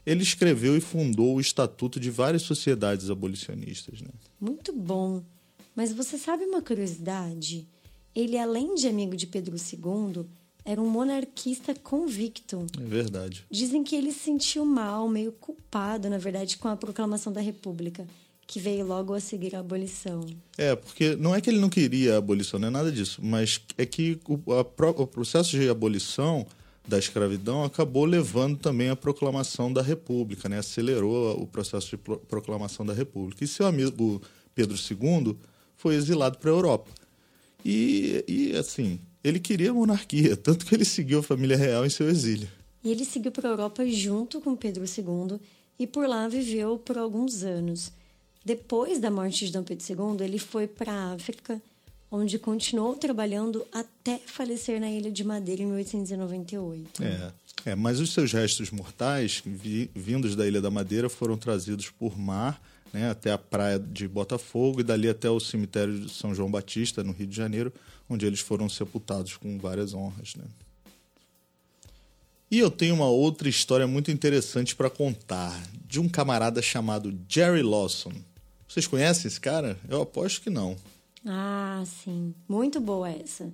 Ele 0.06 0.22
escreveu 0.22 0.76
e 0.76 0.80
fundou 0.80 1.36
o 1.36 1.40
estatuto 1.40 1.98
de 1.98 2.10
várias 2.10 2.42
sociedades 2.42 3.10
abolicionistas. 3.10 4.02
Né? 4.02 4.10
Muito 4.38 4.72
bom. 4.72 5.24
Mas 5.74 5.92
você 5.92 6.16
sabe 6.16 6.44
uma 6.44 6.62
curiosidade? 6.62 7.66
Ele, 8.14 8.38
além 8.38 8.74
de 8.74 8.86
amigo 8.86 9.16
de 9.16 9.26
Pedro 9.26 9.56
II, 9.56 10.24
era 10.64 10.80
um 10.80 10.88
monarquista 10.88 11.74
convicto. 11.74 12.66
É 12.80 12.84
verdade. 12.84 13.44
Dizem 13.50 13.82
que 13.82 13.94
ele 13.94 14.12
se 14.12 14.20
sentiu 14.20 14.64
mal, 14.64 15.08
meio 15.08 15.32
culpado, 15.32 16.08
na 16.08 16.16
verdade, 16.16 16.56
com 16.56 16.68
a 16.68 16.76
proclamação 16.76 17.32
da 17.32 17.40
República, 17.40 18.06
que 18.46 18.60
veio 18.60 18.86
logo 18.86 19.12
a 19.12 19.20
seguir 19.20 19.54
a 19.54 19.60
abolição. 19.60 20.24
É, 20.56 20.74
porque 20.76 21.16
não 21.16 21.34
é 21.34 21.40
que 21.40 21.50
ele 21.50 21.58
não 21.58 21.68
queria 21.68 22.14
a 22.14 22.18
abolição, 22.18 22.58
não 22.58 22.68
é 22.68 22.70
nada 22.70 22.90
disso, 22.90 23.20
mas 23.22 23.60
é 23.76 23.84
que 23.84 24.18
o, 24.28 24.52
a, 24.52 24.60
o 25.02 25.06
processo 25.06 25.50
de 25.50 25.68
abolição 25.68 26.46
da 26.86 26.98
escravidão 26.98 27.64
acabou 27.64 28.04
levando 28.04 28.58
também 28.58 28.90
à 28.90 28.96
proclamação 28.96 29.72
da 29.72 29.82
República, 29.82 30.48
né? 30.48 30.58
acelerou 30.58 31.40
o 31.40 31.46
processo 31.46 31.90
de 31.90 31.96
proclamação 31.96 32.84
da 32.84 32.92
República. 32.92 33.42
E 33.42 33.48
seu 33.48 33.66
amigo 33.66 34.20
Pedro 34.54 34.76
II 34.76 35.36
foi 35.84 35.96
exilado 35.96 36.38
para 36.38 36.50
a 36.50 36.54
Europa. 36.54 36.90
E, 37.62 38.24
e, 38.26 38.56
assim, 38.56 38.98
ele 39.22 39.38
queria 39.38 39.70
a 39.70 39.74
monarquia, 39.74 40.34
tanto 40.36 40.64
que 40.64 40.74
ele 40.74 40.84
seguiu 40.86 41.18
a 41.18 41.22
família 41.22 41.58
real 41.58 41.84
em 41.84 41.90
seu 41.90 42.08
exílio. 42.08 42.48
E 42.82 42.90
ele 42.90 43.04
seguiu 43.04 43.30
para 43.30 43.50
a 43.50 43.52
Europa 43.52 43.86
junto 43.86 44.40
com 44.40 44.56
Pedro 44.56 44.82
II 44.84 45.38
e 45.78 45.86
por 45.86 46.08
lá 46.08 46.26
viveu 46.26 46.78
por 46.78 46.96
alguns 46.96 47.42
anos. 47.42 47.92
Depois 48.42 48.98
da 48.98 49.10
morte 49.10 49.44
de 49.44 49.52
Dom 49.52 49.62
Pedro 49.62 49.84
II, 49.86 50.24
ele 50.24 50.38
foi 50.38 50.66
para 50.66 50.90
a 50.90 51.12
África, 51.12 51.60
onde 52.10 52.38
continuou 52.38 52.94
trabalhando 52.94 53.66
até 53.70 54.18
falecer 54.24 54.80
na 54.80 54.90
Ilha 54.90 55.10
de 55.10 55.22
Madeira 55.22 55.62
em 55.62 55.66
1898. 55.66 57.02
É, 57.02 57.32
é 57.66 57.74
mas 57.74 58.00
os 58.00 58.14
seus 58.14 58.32
restos 58.32 58.70
mortais, 58.70 59.42
vi, 59.44 59.90
vindos 59.94 60.34
da 60.34 60.46
Ilha 60.46 60.62
da 60.62 60.70
Madeira, 60.70 61.10
foram 61.10 61.36
trazidos 61.36 61.90
por 61.90 62.18
mar 62.18 62.58
né, 62.94 63.10
até 63.10 63.32
a 63.32 63.38
praia 63.38 63.76
de 63.76 64.06
Botafogo 64.06 64.80
e 64.80 64.84
dali 64.84 65.08
até 65.08 65.28
o 65.28 65.40
cemitério 65.40 65.98
de 65.98 66.12
São 66.12 66.32
João 66.32 66.48
Batista, 66.48 67.02
no 67.02 67.12
Rio 67.12 67.26
de 67.26 67.36
Janeiro, 67.36 67.72
onde 68.08 68.24
eles 68.24 68.38
foram 68.38 68.68
sepultados 68.68 69.36
com 69.36 69.58
várias 69.58 69.92
honras. 69.92 70.36
Né? 70.36 70.44
E 72.48 72.60
eu 72.60 72.70
tenho 72.70 72.94
uma 72.94 73.08
outra 73.08 73.48
história 73.48 73.84
muito 73.84 74.12
interessante 74.12 74.76
para 74.76 74.88
contar, 74.88 75.60
de 75.84 75.98
um 75.98 76.08
camarada 76.08 76.62
chamado 76.62 77.12
Jerry 77.28 77.62
Lawson. 77.62 78.12
Vocês 78.68 78.86
conhecem 78.86 79.26
esse 79.26 79.40
cara? 79.40 79.76
Eu 79.88 80.02
aposto 80.02 80.40
que 80.40 80.50
não. 80.50 80.76
Ah, 81.26 81.82
sim. 82.04 82.32
Muito 82.48 82.80
boa 82.80 83.10
essa. 83.10 83.52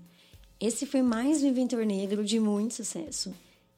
Esse 0.61 0.85
foi 0.85 1.00
mais 1.00 1.42
um 1.42 1.47
inventor 1.47 1.87
negro 1.87 2.23
de 2.23 2.38
muito 2.38 2.75
sucesso. 2.75 3.32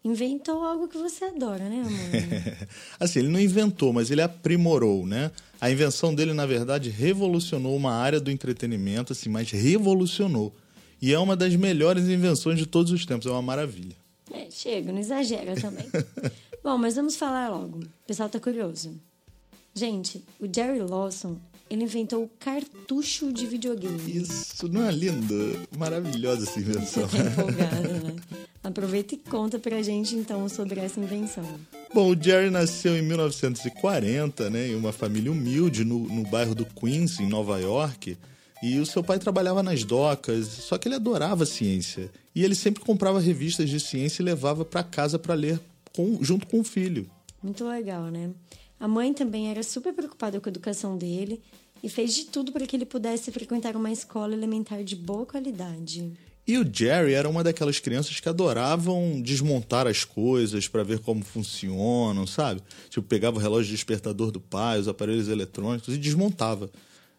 Inventou 0.05 0.65
algo 0.65 0.89
que 0.89 0.99
você 0.99 1.27
adora, 1.27 1.69
né, 1.69 1.81
amor? 1.81 2.69
assim, 2.99 3.21
ele 3.21 3.29
não 3.29 3.39
inventou, 3.39 3.93
mas 3.93 4.11
ele 4.11 4.21
aprimorou, 4.21 5.07
né? 5.07 5.31
A 5.61 5.71
invenção 5.71 6.13
dele, 6.13 6.33
na 6.33 6.45
verdade, 6.45 6.91
revolucionou 6.91 7.77
uma 7.77 7.93
área 7.93 8.21
do 8.21 8.31
entretenimento, 8.31 9.13
assim, 9.13 9.29
mas 9.29 9.51
revolucionou. 9.51 10.53
E 11.01 11.13
é 11.13 11.19
uma 11.19 11.37
das 11.37 11.55
melhores 11.55 12.09
invenções 12.09 12.59
de 12.59 12.67
todos 12.67 12.91
os 12.91 13.07
tempos, 13.07 13.27
é 13.27 13.31
uma 13.31 13.43
maravilha. 13.43 13.95
É, 14.33 14.51
chega, 14.51 14.91
não 14.91 14.99
exagera 14.99 15.55
também. 15.55 15.87
Bom, 16.65 16.79
mas 16.79 16.97
vamos 16.97 17.17
falar 17.17 17.49
logo. 17.49 17.79
O 17.79 18.07
pessoal 18.07 18.29
tá 18.29 18.41
curioso. 18.41 18.93
Gente, 19.75 20.23
o 20.41 20.47
Jerry 20.53 20.81
Lawson, 20.81 21.37
ele 21.73 21.85
inventou 21.85 22.25
o 22.25 22.29
cartucho 22.39 23.33
de 23.33 23.47
videogame. 23.47 24.19
Isso, 24.19 24.69
não 24.69 24.87
é 24.87 24.93
lindo? 24.93 25.59
Maravilhosa 25.75 26.45
essa 26.45 26.61
invenção. 26.61 27.05
Empolgada, 27.09 27.89
né? 27.89 28.17
Aproveita 28.63 29.15
e 29.15 29.19
conta 29.19 29.59
pra 29.59 29.81
gente 29.83 30.15
então 30.15 30.47
sobre 30.51 30.81
essa 30.81 31.01
invenção. 31.01 31.43
Bom, 31.95 32.11
o 32.11 32.23
Jerry 32.23 32.51
nasceu 32.51 32.95
em 32.95 33.01
1940, 33.01 34.51
né, 34.51 34.69
em 34.69 34.75
uma 34.75 34.93
família 34.93 35.33
humilde 35.33 35.83
no, 35.83 36.01
no 36.01 36.25
bairro 36.25 36.55
do 36.55 36.67
Queens, 36.67 37.19
em 37.19 37.27
Nova 37.27 37.59
York. 37.59 38.19
E 38.63 38.79
o 38.79 38.85
seu 38.85 39.03
pai 39.03 39.19
trabalhava 39.19 39.63
nas 39.63 39.83
docas, 39.83 40.47
só 40.47 40.77
que 40.77 40.89
ele 40.89 40.97
adorava 40.97 41.47
ciência. 41.47 42.11
E 42.35 42.45
ele 42.45 42.55
sempre 42.55 42.85
comprava 42.85 43.19
revistas 43.19 43.71
de 43.71 43.81
ciência 43.81 44.21
e 44.21 44.27
levava 44.27 44.63
para 44.63 44.83
casa 44.83 45.19
para 45.19 45.33
ler 45.33 45.59
com, 45.97 46.19
junto 46.21 46.47
com 46.47 46.61
o 46.61 46.65
filho. 46.65 47.11
Muito 47.43 47.67
legal, 47.67 48.05
né? 48.11 48.31
A 48.79 48.89
mãe 48.89 49.15
também 49.15 49.49
era 49.49 49.63
super 49.63 49.95
preocupada 49.95 50.41
com 50.41 50.49
a 50.49 50.51
educação 50.51 50.99
dele 50.99 51.41
e 51.83 51.89
fez 51.89 52.15
de 52.15 52.25
tudo 52.27 52.53
para 52.53 52.67
que 52.67 52.77
ele 52.77 52.87
pudesse 52.87 53.31
frequentar 53.33 53.77
uma 53.77 53.91
escola 53.91 54.35
elementar 54.35 54.85
de 54.85 54.95
boa 54.95 55.27
qualidade. 55.27 56.13
E 56.47 56.59
o 56.59 56.69
Jerry 56.71 57.15
era 57.15 57.29
uma 57.29 57.45
daquelas 57.45 57.79
crianças 57.79 58.19
que 58.19 58.29
adoravam 58.29 59.21
desmontar 59.23 59.87
as 59.87 60.05
coisas 60.05 60.67
para 60.67 60.83
ver 60.83 60.99
como 60.99 61.25
funcionam, 61.25 62.27
sabe? 62.27 62.61
Tipo, 62.91 63.07
pegava 63.07 63.37
o 63.37 63.41
relógio 63.41 63.71
despertador 63.71 64.33
do 64.33 64.41
pai, 64.41 64.81
os 64.81 64.89
aparelhos 64.89 65.29
eletrônicos 65.29 65.95
e 65.95 65.99
desmontava. 65.99 66.69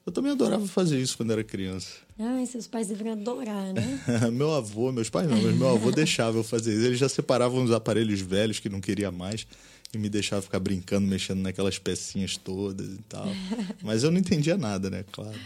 Eu 0.05 0.11
também 0.11 0.33
adorava 0.33 0.67
fazer 0.67 0.99
isso 0.99 1.15
quando 1.15 1.31
era 1.31 1.43
criança. 1.43 1.95
Ai, 2.19 2.45
seus 2.45 2.67
pais 2.67 2.87
deveriam 2.87 3.13
adorar, 3.13 3.73
né? 3.73 4.01
meu 4.33 4.53
avô, 4.53 4.91
meus 4.91 5.09
pais 5.09 5.29
não, 5.29 5.41
mas 5.41 5.55
meu 5.55 5.69
avô 5.69 5.91
deixava 5.95 6.37
eu 6.37 6.43
fazer 6.43 6.73
isso. 6.73 6.85
Eles 6.85 6.99
já 6.99 7.07
separavam 7.07 7.63
os 7.63 7.71
aparelhos 7.71 8.19
velhos 8.19 8.59
que 8.59 8.67
não 8.67 8.81
queria 8.81 9.11
mais 9.11 9.47
e 9.93 9.97
me 9.97 10.09
deixava 10.09 10.41
ficar 10.41 10.59
brincando, 10.59 11.07
mexendo 11.07 11.39
naquelas 11.39 11.79
pecinhas 11.79 12.35
todas 12.35 12.87
e 12.87 13.01
tal. 13.07 13.25
Mas 13.81 14.03
eu 14.03 14.11
não 14.11 14.19
entendia 14.19 14.57
nada, 14.57 14.89
né? 14.89 15.05
Claro. 15.09 15.39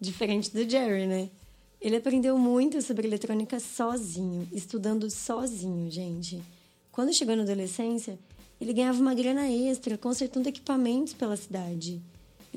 Diferente 0.00 0.52
do 0.52 0.68
Jerry, 0.68 1.06
né? 1.06 1.28
Ele 1.80 1.96
aprendeu 1.96 2.38
muito 2.38 2.80
sobre 2.80 3.06
eletrônica 3.06 3.60
sozinho, 3.60 4.48
estudando 4.52 5.10
sozinho, 5.10 5.90
gente. 5.90 6.40
Quando 6.90 7.12
chegou 7.12 7.36
na 7.36 7.42
adolescência, 7.42 8.18
ele 8.60 8.72
ganhava 8.72 9.00
uma 9.00 9.14
grana 9.14 9.48
extra 9.48 9.98
consertando 9.98 10.48
equipamentos 10.48 11.12
pela 11.12 11.36
cidade. 11.36 12.00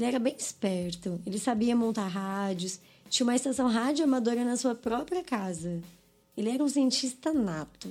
Ele 0.01 0.07
era 0.07 0.17
bem 0.17 0.35
esperto, 0.35 1.21
ele 1.27 1.37
sabia 1.37 1.75
montar 1.75 2.07
rádios, 2.07 2.79
tinha 3.07 3.23
uma 3.23 3.35
estação 3.35 3.67
rádio 3.67 4.03
amadora 4.03 4.43
na 4.43 4.57
sua 4.57 4.73
própria 4.73 5.23
casa. 5.23 5.79
Ele 6.35 6.49
era 6.49 6.63
um 6.63 6.67
cientista 6.67 7.31
nato. 7.31 7.87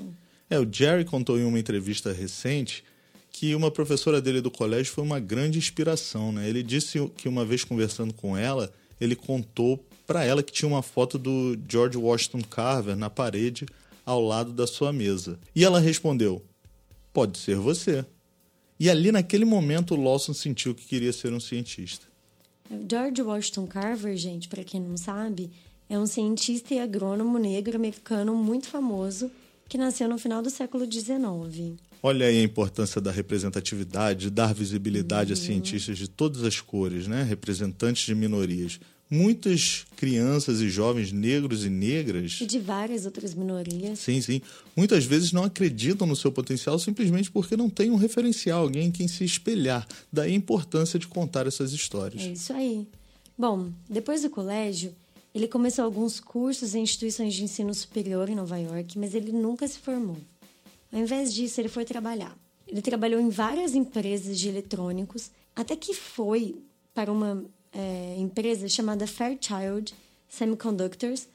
É, 0.51 0.59
o 0.59 0.67
Jerry 0.69 1.05
contou 1.05 1.39
em 1.39 1.45
uma 1.45 1.61
entrevista 1.61 2.13
recente 2.13 2.83
que 3.31 3.55
uma 3.55 3.71
professora 3.71 4.21
dele 4.21 4.41
do 4.41 4.51
colégio 4.51 4.93
foi 4.93 5.05
uma 5.05 5.21
grande 5.21 5.57
inspiração, 5.57 6.33
né? 6.33 6.49
Ele 6.49 6.65
disse 6.65 6.99
que 7.17 7.29
uma 7.29 7.45
vez 7.45 7.63
conversando 7.63 8.13
com 8.13 8.37
ela, 8.37 8.73
ele 9.01 9.15
contou 9.15 9.79
para 10.05 10.25
ela 10.25 10.43
que 10.43 10.53
tinha 10.53 10.69
uma 10.69 10.83
foto 10.83 11.17
do 11.17 11.57
George 11.69 11.97
Washington 11.97 12.43
Carver 12.43 12.97
na 12.97 13.09
parede 13.09 13.67
ao 14.05 14.21
lado 14.21 14.53
da 14.53 14.67
sua 14.67 14.93
mesa. 14.93 15.39
E 15.55 15.65
ela 15.65 15.79
respondeu: 15.79 16.43
"Pode 17.13 17.39
ser 17.39 17.55
você". 17.55 18.05
E 18.81 18.89
ali 18.89 19.13
naquele 19.13 19.45
momento 19.45 19.95
o 19.95 20.03
Lawson 20.03 20.33
sentiu 20.33 20.75
que 20.75 20.87
queria 20.87 21.13
ser 21.13 21.31
um 21.35 21.39
cientista. 21.39 22.07
George 22.89 23.21
Washington 23.21 23.67
Carver, 23.67 24.17
gente, 24.17 24.49
para 24.49 24.65
quem 24.65 24.81
não 24.81 24.97
sabe, 24.97 25.51
é 25.87 25.99
um 25.99 26.07
cientista 26.07 26.73
e 26.73 26.79
agrônomo 26.79 27.37
negro 27.37 27.77
americano 27.77 28.35
muito 28.35 28.69
famoso 28.69 29.31
que 29.69 29.77
nasceu 29.77 30.09
no 30.09 30.17
final 30.17 30.41
do 30.41 30.49
século 30.49 30.91
XIX. 30.91 31.79
Olha 32.03 32.27
aí 32.27 32.39
a 32.39 32.43
importância 32.43 33.03
da 33.03 33.11
representatividade, 33.11 34.31
dar 34.31 34.55
visibilidade 34.55 35.35
uhum. 35.35 35.39
a 35.39 35.43
cientistas 35.43 35.99
de 35.99 36.09
todas 36.09 36.43
as 36.43 36.59
cores, 36.59 37.07
né? 37.07 37.23
representantes 37.23 38.07
de 38.07 38.15
minorias 38.15 38.81
muitas 39.11 39.85
crianças 39.97 40.61
e 40.61 40.71
jovens 40.71 41.11
negros 41.11 41.65
e 41.65 41.69
negras. 41.69 42.39
E 42.41 42.47
de 42.47 42.61
várias 42.61 43.05
outras 43.05 43.35
minorias. 43.35 43.99
Sim, 43.99 44.21
sim. 44.21 44.41
Muitas 44.77 45.05
vezes 45.05 45.33
não 45.33 45.43
acreditam 45.43 46.07
no 46.07 46.15
seu 46.15 46.31
potencial 46.31 46.79
simplesmente 46.79 47.31
porque 47.31 47.57
não 47.57 47.69
tem 47.69 47.91
um 47.91 47.97
referencial, 47.97 48.63
alguém 48.63 48.87
em 48.87 48.93
quem 48.93 49.09
se 49.09 49.25
espelhar. 49.25 49.87
Daí 50.13 50.33
a 50.33 50.37
importância 50.37 50.99
de 50.99 51.09
contar 51.09 51.47
essas 51.47 51.73
histórias. 51.73 52.23
É 52.23 52.33
isso 52.33 52.53
aí. 52.53 52.87
Bom, 53.37 53.71
depois 53.89 54.23
do 54.23 54.31
colégio, 54.31 54.95
ele 55.35 55.49
começou 55.49 55.85
alguns 55.85 56.21
cursos 56.21 56.75
em 56.75 56.83
instituições 56.83 57.35
de 57.35 57.43
ensino 57.43 57.75
superior 57.75 58.29
em 58.29 58.35
Nova 58.35 58.59
York, 58.59 58.99
mas 58.99 59.15
ele 59.15 59.33
nunca 59.33 59.67
se 59.67 59.79
formou. 59.79 60.19
Ao 60.93 61.01
invés 61.01 61.33
disso, 61.33 61.61
ele 61.61 61.69
foi 61.69 61.85
trabalhar. 61.85 62.37
Ele 62.67 62.83
trabalhou 62.83 63.21
em 63.21 63.29
várias 63.29 63.75
empresas 63.75 64.39
de 64.39 64.49
eletrônicos, 64.49 65.31
até 65.57 65.75
que 65.75 65.95
foi 65.95 66.57
para 66.95 67.11
uma 67.11 67.45
é, 67.73 68.17
empresa 68.19 68.69
chamada 68.69 69.07
Fairchild 69.07 69.95
Semiconductors 70.29 71.29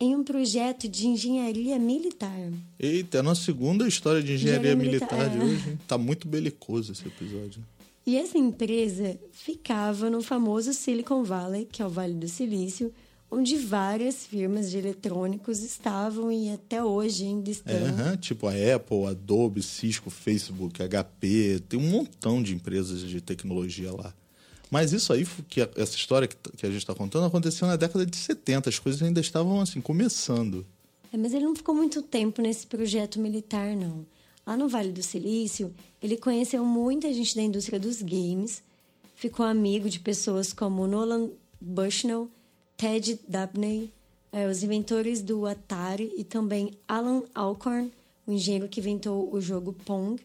em 0.00 0.14
um 0.14 0.22
projeto 0.22 0.88
de 0.88 1.08
engenharia 1.08 1.78
militar. 1.78 2.52
Eita, 2.78 3.18
é 3.18 3.20
a 3.20 3.22
nossa 3.22 3.42
segunda 3.42 3.86
história 3.86 4.22
de 4.22 4.34
engenharia, 4.34 4.72
engenharia 4.72 4.90
militar, 4.90 5.30
militar, 5.30 5.38
de 5.38 5.44
é. 5.44 5.54
hoje. 5.54 5.78
Tá 5.88 5.98
muito 5.98 6.28
belicoso 6.28 6.92
esse 6.92 7.06
episódio. 7.06 7.62
E 8.06 8.16
essa 8.16 8.38
empresa 8.38 9.18
ficava 9.32 10.08
no 10.08 10.22
famoso 10.22 10.72
Silicon 10.72 11.24
Valley, 11.24 11.68
que 11.70 11.82
é 11.82 11.86
o 11.86 11.90
Vale 11.90 12.14
do 12.14 12.28
Silício, 12.28 12.90
onde 13.30 13.56
várias 13.56 14.24
firmas 14.24 14.70
de 14.70 14.78
eletrônicos 14.78 15.62
estavam 15.62 16.32
e 16.32 16.50
até 16.50 16.82
hoje 16.82 17.24
ainda 17.24 17.50
estão. 17.50 17.74
É, 17.74 18.16
tipo 18.16 18.46
a 18.46 18.52
Apple, 18.52 19.04
Adobe, 19.04 19.62
Cisco, 19.62 20.08
Facebook, 20.08 20.80
HP, 20.82 21.60
tem 21.68 21.78
um 21.78 21.90
montão 21.90 22.42
de 22.42 22.54
empresas 22.54 23.02
de 23.02 23.20
tecnologia 23.20 23.92
lá. 23.92 24.14
Mas 24.70 24.92
isso 24.92 25.12
aí, 25.12 25.26
que 25.48 25.60
essa 25.60 25.96
história 25.96 26.28
que 26.28 26.66
a 26.66 26.68
gente 26.68 26.78
está 26.78 26.94
contando, 26.94 27.26
aconteceu 27.26 27.66
na 27.66 27.76
década 27.76 28.04
de 28.04 28.16
70. 28.16 28.68
As 28.68 28.78
coisas 28.78 29.02
ainda 29.02 29.20
estavam 29.20 29.60
assim, 29.60 29.80
começando. 29.80 30.66
É, 31.12 31.16
mas 31.16 31.32
ele 31.32 31.44
não 31.44 31.56
ficou 31.56 31.74
muito 31.74 32.02
tempo 32.02 32.42
nesse 32.42 32.66
projeto 32.66 33.18
militar, 33.18 33.74
não. 33.74 34.04
Lá 34.46 34.56
no 34.56 34.68
Vale 34.68 34.92
do 34.92 35.02
Silício, 35.02 35.74
ele 36.02 36.16
conheceu 36.16 36.64
muita 36.64 37.12
gente 37.12 37.34
da 37.34 37.42
indústria 37.42 37.78
dos 37.78 38.02
games, 38.02 38.62
ficou 39.14 39.44
amigo 39.44 39.88
de 39.88 40.00
pessoas 40.00 40.52
como 40.52 40.86
Nolan 40.86 41.30
Bushnell, 41.60 42.30
Ted 42.76 43.18
Dabney, 43.26 43.92
é, 44.32 44.46
os 44.46 44.62
inventores 44.62 45.22
do 45.22 45.46
Atari 45.46 46.12
e 46.16 46.24
também 46.24 46.72
Alan 46.86 47.22
Alcorn, 47.34 47.90
o 48.26 48.32
engenheiro 48.32 48.68
que 48.68 48.80
inventou 48.80 49.32
o 49.32 49.40
jogo 49.40 49.72
Pong 49.84 50.22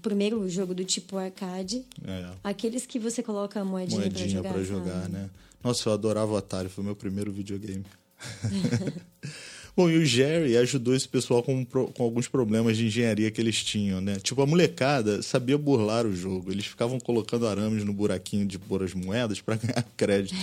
o 0.00 0.02
primeiro 0.02 0.48
jogo 0.48 0.74
do 0.74 0.84
tipo 0.84 1.18
arcade. 1.18 1.84
É. 2.06 2.30
Aqueles 2.42 2.86
que 2.86 2.98
você 2.98 3.22
coloca 3.22 3.60
a 3.60 3.64
moedinha, 3.64 4.00
moedinha 4.00 4.42
para 4.42 4.62
jogar. 4.64 5.02
jogar 5.02 5.08
né? 5.10 5.30
Nossa, 5.62 5.88
eu 5.88 5.92
adorava 5.92 6.32
o 6.32 6.36
Atari, 6.36 6.70
foi 6.70 6.82
meu 6.82 6.96
primeiro 6.96 7.30
videogame. 7.30 7.84
Bom, 9.76 9.88
e 9.88 9.96
o 9.96 10.04
Jerry 10.04 10.56
ajudou 10.56 10.94
esse 10.94 11.08
pessoal 11.08 11.42
com, 11.42 11.64
com, 11.64 12.02
alguns 12.02 12.26
problemas 12.26 12.76
de 12.76 12.86
engenharia 12.86 13.30
que 13.30 13.40
eles 13.40 13.62
tinham, 13.62 14.00
né? 14.00 14.16
Tipo, 14.16 14.42
a 14.42 14.46
molecada 14.46 15.22
sabia 15.22 15.56
burlar 15.56 16.06
o 16.06 16.14
jogo. 16.14 16.50
Eles 16.50 16.66
ficavam 16.66 16.98
colocando 16.98 17.46
arames 17.46 17.84
no 17.84 17.92
buraquinho 17.92 18.44
de 18.44 18.58
pôr 18.58 18.82
as 18.82 18.94
moedas 18.94 19.40
para 19.40 19.56
ganhar 19.62 19.86
crédito. 19.96 20.34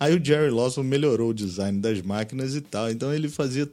Aí 0.00 0.16
o 0.16 0.24
Jerry 0.24 0.48
Lawson 0.48 0.82
melhorou 0.82 1.28
o 1.28 1.34
design 1.34 1.78
das 1.78 2.00
máquinas 2.00 2.54
e 2.54 2.62
tal. 2.62 2.90
Então 2.90 3.12
ele 3.12 3.28
fazia 3.28 3.70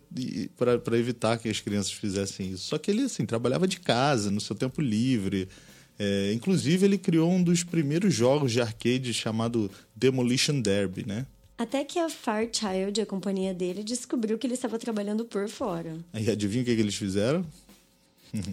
para 0.57 0.97
evitar 0.97 1.37
que 1.37 1.47
as 1.47 1.61
crianças 1.61 1.93
fizessem 1.93 2.51
isso. 2.51 2.65
Só 2.65 2.77
que 2.77 2.91
ele 2.91 3.03
assim 3.03 3.25
trabalhava 3.25 3.65
de 3.65 3.79
casa, 3.79 4.29
no 4.29 4.41
seu 4.41 4.53
tempo 4.53 4.81
livre. 4.81 5.47
É, 5.97 6.33
inclusive 6.33 6.85
ele 6.85 6.97
criou 6.97 7.31
um 7.31 7.41
dos 7.41 7.63
primeiros 7.63 8.13
jogos 8.13 8.51
de 8.51 8.59
arcade 8.59 9.13
chamado 9.13 9.71
Demolition 9.95 10.59
Derby, 10.59 11.07
né? 11.07 11.25
Até 11.57 11.85
que 11.85 11.97
a 11.97 12.09
Fairchild, 12.09 12.99
a 13.01 13.05
companhia 13.05 13.53
dele, 13.53 13.81
descobriu 13.81 14.37
que 14.37 14.45
ele 14.45 14.53
estava 14.53 14.77
trabalhando 14.77 15.23
por 15.23 15.47
fora. 15.47 15.97
Aí 16.11 16.29
adivinha 16.29 16.61
o 16.61 16.65
que, 16.65 16.75
que 16.75 16.81
eles 16.81 16.95
fizeram? 16.95 17.43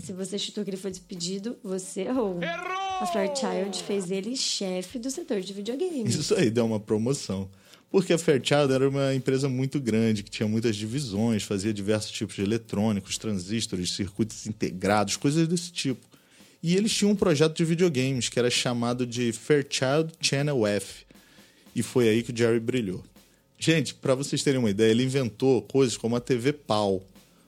Se 0.01 0.13
você 0.13 0.39
chutou 0.39 0.63
que 0.63 0.71
ele 0.71 0.77
foi 0.77 0.93
despedido, 0.93 1.59
você 1.63 2.03
errou. 2.03 2.41
Errou! 2.41 2.85
a 3.01 3.07
Fairchild 3.07 3.83
fez 3.83 4.11
ele 4.11 4.37
chefe 4.37 4.99
do 4.99 5.11
setor 5.11 5.41
de 5.41 5.53
videogames. 5.53 6.15
Isso 6.15 6.35
aí 6.35 6.51
deu 6.51 6.65
uma 6.65 6.79
promoção. 6.79 7.49
Porque 7.95 8.13
a 8.13 8.19
Fairchild 8.19 8.73
era 8.73 8.89
uma 8.89 9.15
empresa 9.15 9.49
muito 9.49 9.79
grande, 9.79 10.25
que 10.25 10.31
tinha 10.31 10.49
muitas 10.49 10.75
divisões, 10.75 11.45
fazia 11.45 11.73
diversos 11.73 12.11
tipos 12.11 12.35
de 12.35 12.43
eletrônicos, 12.43 13.17
transistores, 13.17 13.93
circuitos 13.93 14.49
integrados, 14.49 15.17
coisas 15.17 15.47
desse 15.47 15.71
tipo. 15.71 16.05
E 16.61 16.75
eles 16.75 16.93
tinham 16.93 17.13
um 17.13 17.15
projeto 17.15 17.57
de 17.57 17.65
videogames 17.65 18.29
que 18.29 18.37
era 18.37 18.51
chamado 18.51 19.07
de 19.07 19.31
Fairchild 19.31 20.13
Channel 20.21 20.67
F. 20.67 21.05
E 21.73 21.85
foi 21.85 22.09
aí 22.09 22.25
que 22.25 22.33
o 22.33 22.37
Jerry 22.37 22.59
brilhou. 22.59 23.01
Gente, 23.61 23.95
para 23.95 24.17
vocês 24.17 24.43
terem 24.43 24.59
uma 24.59 24.71
ideia, 24.71 24.91
ele 24.91 25.05
inventou 25.05 25.63
coisas 25.63 25.97
como 25.97 26.17
a 26.17 26.21
TV 26.21 26.53
PAL. 26.53 27.01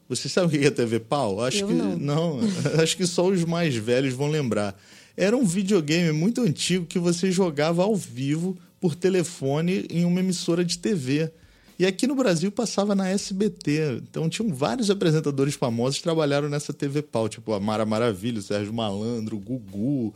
Você 0.08 0.28
sabe 0.28 0.46
o 0.46 0.50
que 0.60 0.64
é 0.64 0.68
a 0.68 0.70
TV 0.70 1.00
PAL? 1.00 1.42
Acho 1.42 1.64
Eu 1.64 1.66
que 1.66 1.74
não. 1.74 2.38
acho 2.80 2.96
que 2.96 3.04
só 3.04 3.26
os 3.26 3.42
mais 3.42 3.74
velhos 3.74 4.14
vão 4.14 4.30
lembrar. 4.30 4.80
Era 5.16 5.36
um 5.36 5.44
videogame 5.44 6.12
muito 6.12 6.40
antigo 6.40 6.86
que 6.86 7.00
você 7.00 7.32
jogava 7.32 7.82
ao 7.82 7.96
vivo 7.96 8.56
por 8.80 8.94
telefone 8.94 9.86
em 9.90 10.04
uma 10.04 10.20
emissora 10.20 10.64
de 10.64 10.78
TV. 10.78 11.30
E 11.78 11.84
aqui 11.84 12.06
no 12.06 12.14
Brasil 12.14 12.50
passava 12.50 12.94
na 12.94 13.08
SBT. 13.08 14.00
Então 14.08 14.28
tinham 14.28 14.52
vários 14.52 14.90
apresentadores 14.90 15.54
famosos 15.54 15.98
que 15.98 16.02
trabalharam 16.04 16.48
nessa 16.48 16.72
TV 16.72 17.02
pau, 17.02 17.28
tipo 17.28 17.52
a 17.52 17.60
Mara 17.60 17.84
Maravilha, 17.84 18.38
o 18.38 18.42
Sérgio 18.42 18.72
Malandro, 18.72 19.36
o 19.36 19.40
Gugu. 19.40 20.14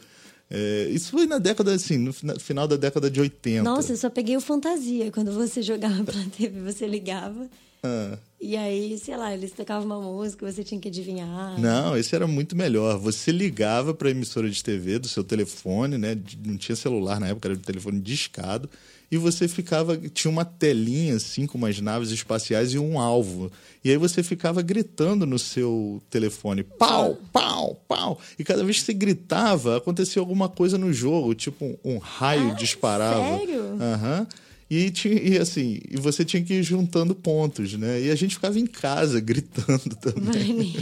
É, 0.51 0.89
isso 0.91 1.11
foi 1.13 1.27
na 1.27 1.39
década, 1.39 1.73
assim, 1.75 1.97
no 1.99 2.13
fina- 2.13 2.39
final 2.39 2.67
da 2.67 2.77
década 2.77 3.11
de 3.11 3.21
80. 3.21 3.63
Nossa, 3.63 3.93
eu 3.93 3.97
só 3.97 4.11
peguei 4.11 4.37
o 4.37 4.41
fantasia. 4.41 5.13
Quando 5.13 5.33
você 5.33 5.63
jogava 5.63 6.03
pela 6.03 6.25
TV, 6.37 6.61
você 6.61 6.87
ligava. 6.87 7.49
Ah. 7.83 8.19
E 8.41 8.57
aí, 8.57 8.99
sei 8.99 9.17
lá, 9.19 9.35
eles 9.35 9.53
tocavam 9.53 9.85
uma 9.85 10.01
música, 10.01 10.51
você 10.51 10.65
tinha 10.65 10.81
que 10.81 10.89
adivinhar. 10.89 11.61
Não, 11.61 11.95
esse 11.95 12.15
era 12.15 12.27
muito 12.27 12.57
melhor. 12.57 12.99
Você 12.99 13.31
ligava 13.31 13.93
para 13.93 14.09
a 14.09 14.11
emissora 14.11 14.49
de 14.49 14.65
TV 14.65 14.99
do 14.99 15.09
seu 15.09 15.23
telefone, 15.23 15.99
né? 15.99 16.17
Não 16.45 16.57
tinha 16.57 16.75
celular 16.75 17.21
na 17.21 17.29
época, 17.29 17.49
era 17.49 17.57
de 17.57 17.63
telefone 17.63 18.01
discado. 18.01 18.69
E 19.11 19.19
você 19.19 19.47
ficava. 19.47 19.95
Tinha 19.97 20.31
uma 20.31 20.45
telinha, 20.45 21.17
assim, 21.17 21.45
com 21.45 21.59
umas 21.59 21.79
naves 21.81 22.11
espaciais 22.11 22.73
e 22.73 22.79
um 22.79 22.99
alvo. 22.99 23.51
E 23.85 23.91
aí 23.91 23.97
você 23.99 24.23
ficava 24.23 24.63
gritando 24.63 25.27
no 25.27 25.39
seu 25.39 26.01
telefone: 26.09 26.63
pau, 26.63 27.19
pau, 27.33 27.75
pau. 27.89 28.19
E 28.39 28.45
cada 28.45 28.65
vez 28.65 28.79
que 28.79 28.85
você 28.85 28.95
gritava, 28.95 29.77
acontecia 29.77 30.21
alguma 30.21 30.49
coisa 30.49 30.79
no 30.79 30.93
jogo, 30.93 31.35
tipo 31.35 31.65
um, 31.65 31.77
um 31.85 31.99
raio 31.99 32.53
Ah, 32.53 32.55
disparava. 32.55 33.37
sério? 33.39 33.77
Aham. 33.81 34.27
E, 34.71 34.89
tinha, 34.91 35.21
e 35.21 35.37
assim, 35.37 35.81
e 35.91 35.97
você 35.97 36.25
tinha 36.25 36.41
que 36.45 36.55
ir 36.55 36.63
juntando 36.63 37.13
pontos, 37.13 37.75
né? 37.75 38.01
E 38.01 38.11
a 38.11 38.15
gente 38.15 38.37
ficava 38.37 38.57
em 38.57 38.67
casa 38.67 39.19
gritando 39.21 39.97
também. 39.97 40.77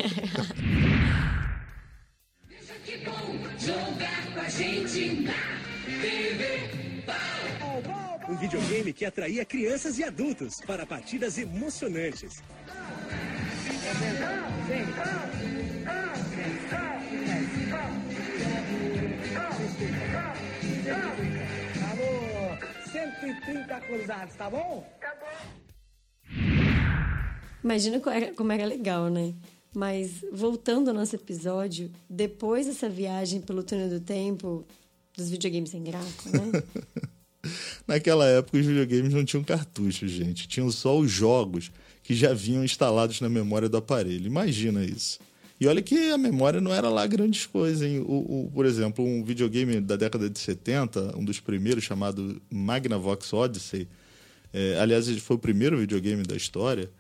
Que 2.84 2.96
bom 3.04 3.38
jogar 3.58 4.32
com 4.32 4.40
a 4.40 4.48
gente 4.48 5.20
na 5.20 5.32
TV. 6.00 6.68
Um 8.30 8.36
videogame 8.36 8.92
que 8.94 9.04
atraía 9.04 9.44
crianças 9.44 9.98
e 9.98 10.04
adultos 10.04 10.60
para 10.66 10.86
partidas 10.86 11.36
emocionantes. 11.36 12.42
Alô, 14.98 15.57
130 23.28 23.80
cruzados, 23.80 24.34
tá 24.34 24.48
bom? 24.48 24.86
Imagina 27.62 28.00
como 28.00 28.16
era, 28.16 28.32
como 28.34 28.52
era 28.52 28.64
legal, 28.64 29.10
né? 29.10 29.34
Mas 29.74 30.24
voltando 30.32 30.88
ao 30.88 30.94
nosso 30.94 31.14
episódio, 31.14 31.90
depois 32.08 32.66
dessa 32.66 32.88
viagem 32.88 33.40
pelo 33.40 33.62
túnel 33.62 33.90
do 33.90 34.00
tempo, 34.00 34.64
dos 35.14 35.28
videogames 35.28 35.70
sem 35.70 35.84
graça, 35.84 36.30
né? 36.30 36.62
Naquela 37.86 38.26
época, 38.26 38.58
os 38.58 38.66
videogames 38.66 39.12
não 39.12 39.24
tinham 39.24 39.44
cartuchos, 39.44 40.10
gente. 40.10 40.48
Tinham 40.48 40.70
só 40.70 40.98
os 40.98 41.10
jogos 41.10 41.70
que 42.02 42.14
já 42.14 42.32
vinham 42.32 42.64
instalados 42.64 43.20
na 43.20 43.28
memória 43.28 43.68
do 43.68 43.76
aparelho. 43.76 44.26
Imagina 44.26 44.84
isso. 44.84 45.18
E 45.60 45.66
olha 45.66 45.82
que 45.82 46.10
a 46.10 46.18
memória 46.18 46.60
não 46.60 46.72
era 46.72 46.88
lá 46.88 47.04
grandes 47.06 47.44
coisas, 47.46 47.82
hein? 47.82 47.98
O, 48.00 48.46
o- 48.46 48.50
por 48.54 48.64
exemplo, 48.64 49.04
um 49.04 49.24
videogame 49.24 49.80
da 49.80 49.96
década 49.96 50.30
de 50.30 50.38
70, 50.38 51.16
um 51.18 51.24
dos 51.24 51.40
primeiros, 51.40 51.82
chamado 51.82 52.40
Magnavox 52.50 53.32
Odyssey. 53.32 53.88
é, 54.52 54.78
aliás, 54.80 55.08
foi 55.18 55.36
o 55.36 55.38
primeiro 55.38 55.76
videogame 55.76 56.22
da 56.22 56.36
história. 56.36 56.90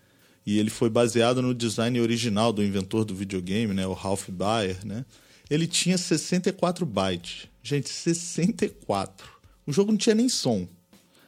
E 0.44 0.58
ele 0.58 0.70
foi 0.70 0.88
baseado 0.90 1.40
no 1.42 1.54
design 1.54 2.00
original 2.00 2.52
do 2.52 2.64
inventor 2.64 3.04
do 3.04 3.14
videogame, 3.14 3.72
né? 3.74 3.86
O 3.86 3.92
Ralph 3.92 4.28
Baer, 4.30 4.78
né? 4.84 5.04
Ele 5.50 5.66
tinha 5.66 5.96
64 5.96 6.84
bytes. 6.86 7.46
Gente, 7.62 7.88
64. 7.88 9.26
O 9.66 9.72
jogo 9.72 9.92
não 9.92 9.98
tinha 9.98 10.14
nem 10.14 10.28
som. 10.28 10.66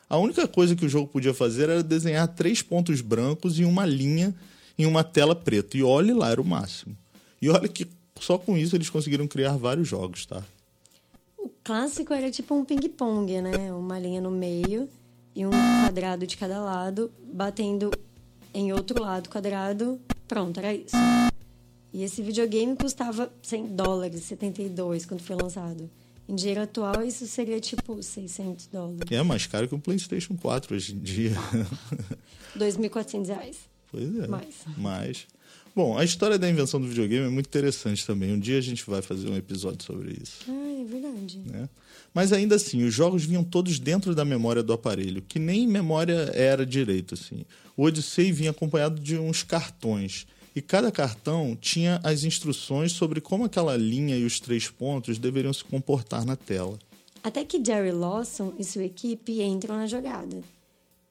A 0.09 0.16
única 0.19 0.49
coisa 0.49 0.75
que 0.75 0.85
o 0.85 0.88
jogo 0.88 1.07
podia 1.07 1.33
fazer 1.35 1.64
era 1.69 1.83
desenhar 1.83 2.27
três 2.29 2.61
pontos 2.62 3.01
brancos 3.01 3.59
e 3.59 3.64
uma 3.64 3.85
linha 3.87 4.35
em 4.79 4.87
uma 4.87 5.05
tela 5.05 5.37
preta. 5.37 5.77
E 5.77 5.83
olhe 5.83 6.12
lá, 6.12 6.31
era 6.31 6.40
o 6.40 6.45
máximo. 6.45 6.97
E 7.40 7.48
olha 7.48 7.68
que 7.68 7.87
só 8.20 8.37
com 8.37 8.57
isso 8.57 8.76
eles 8.76 8.90
conseguiram 8.90 9.26
criar 9.26 9.57
vários 9.57 9.88
jogos, 9.88 10.26
tá? 10.26 10.42
O 11.38 11.48
clássico 11.64 12.12
era 12.12 12.31
tipo 12.31 12.55
um 12.55 12.64
ping-pong, 12.64 13.40
né? 13.40 13.72
Uma 13.72 13.98
linha 13.98 14.20
no 14.20 14.31
meio 14.31 14.88
e 15.35 15.46
um 15.46 15.50
quadrado 15.50 16.26
de 16.26 16.37
cada 16.37 16.61
lado, 16.61 17.11
batendo 17.33 17.90
em 18.53 18.72
outro 18.72 19.03
lado 19.03 19.29
quadrado. 19.29 19.98
Pronto, 20.29 20.59
era 20.59 20.74
isso. 20.74 20.96
E 21.92 22.03
esse 22.03 22.22
videogame 22.22 22.76
custava 22.76 23.33
100 23.42 23.74
dólares, 23.74 24.22
72, 24.24 25.07
quando 25.07 25.20
foi 25.20 25.37
lançado. 25.37 25.90
Em 26.29 26.35
dinheiro 26.35 26.62
atual, 26.62 27.03
isso 27.03 27.26
seria 27.26 27.59
tipo 27.59 28.00
600 28.00 28.68
dólares. 28.68 29.11
É 29.11 29.22
mais 29.22 29.46
caro 29.46 29.66
que 29.66 29.74
um 29.74 29.81
PlayStation 29.81 30.37
4 30.37 30.76
hoje 30.76 30.94
em 30.94 30.98
dia. 30.98 31.33
2.400 32.57 33.26
reais. 33.26 33.57
Pois 33.90 34.16
é. 34.16 34.26
Mais. 34.29 34.55
Mas. 34.76 35.26
Bom, 35.81 35.97
a 35.97 36.05
história 36.05 36.38
da 36.38 36.47
invenção 36.47 36.79
do 36.79 36.87
videogame 36.87 37.25
é 37.25 37.31
muito 37.31 37.47
interessante 37.47 38.07
também. 38.07 38.35
Um 38.35 38.38
dia 38.38 38.59
a 38.59 38.61
gente 38.61 38.85
vai 38.87 39.01
fazer 39.01 39.31
um 39.31 39.35
episódio 39.35 39.83
sobre 39.83 40.14
isso. 40.23 40.45
Ah, 40.47 40.83
é 40.83 40.85
verdade. 40.85 41.38
né? 41.47 41.71
Mas 42.12 42.35
ainda 42.35 42.57
assim, 42.57 42.85
os 42.85 42.93
jogos 42.93 43.25
vinham 43.25 43.43
todos 43.43 43.79
dentro 43.79 44.14
da 44.14 44.23
memória 44.23 44.62
do 44.62 44.75
aparelho, 44.75 45.23
que 45.27 45.38
nem 45.38 45.66
memória 45.66 46.31
era 46.35 46.66
direito. 46.66 47.14
Assim. 47.14 47.47
O 47.79 47.85
Odyssey 47.85 48.31
vinha 48.31 48.51
acompanhado 48.51 49.01
de 49.01 49.16
uns 49.16 49.43
cartões. 49.43 50.27
E 50.55 50.61
cada 50.61 50.93
cartão 50.93 51.57
tinha 51.59 51.99
as 52.05 52.25
instruções 52.25 52.93
sobre 52.93 53.23
como 53.23 53.47
aquela 53.47 53.75
linha 53.75 54.19
e 54.19 54.27
os 54.27 54.38
três 54.38 54.69
pontos 54.69 55.16
deveriam 55.16 55.53
se 55.55 55.64
comportar 55.64 56.27
na 56.27 56.37
tela. 56.37 56.79
Até 57.25 57.43
que 57.43 57.64
Jerry 57.64 57.93
Lawson 57.93 58.53
e 58.59 58.64
sua 58.64 58.85
equipe 58.85 59.40
entram 59.40 59.77
na 59.77 59.87
jogada. 59.87 60.43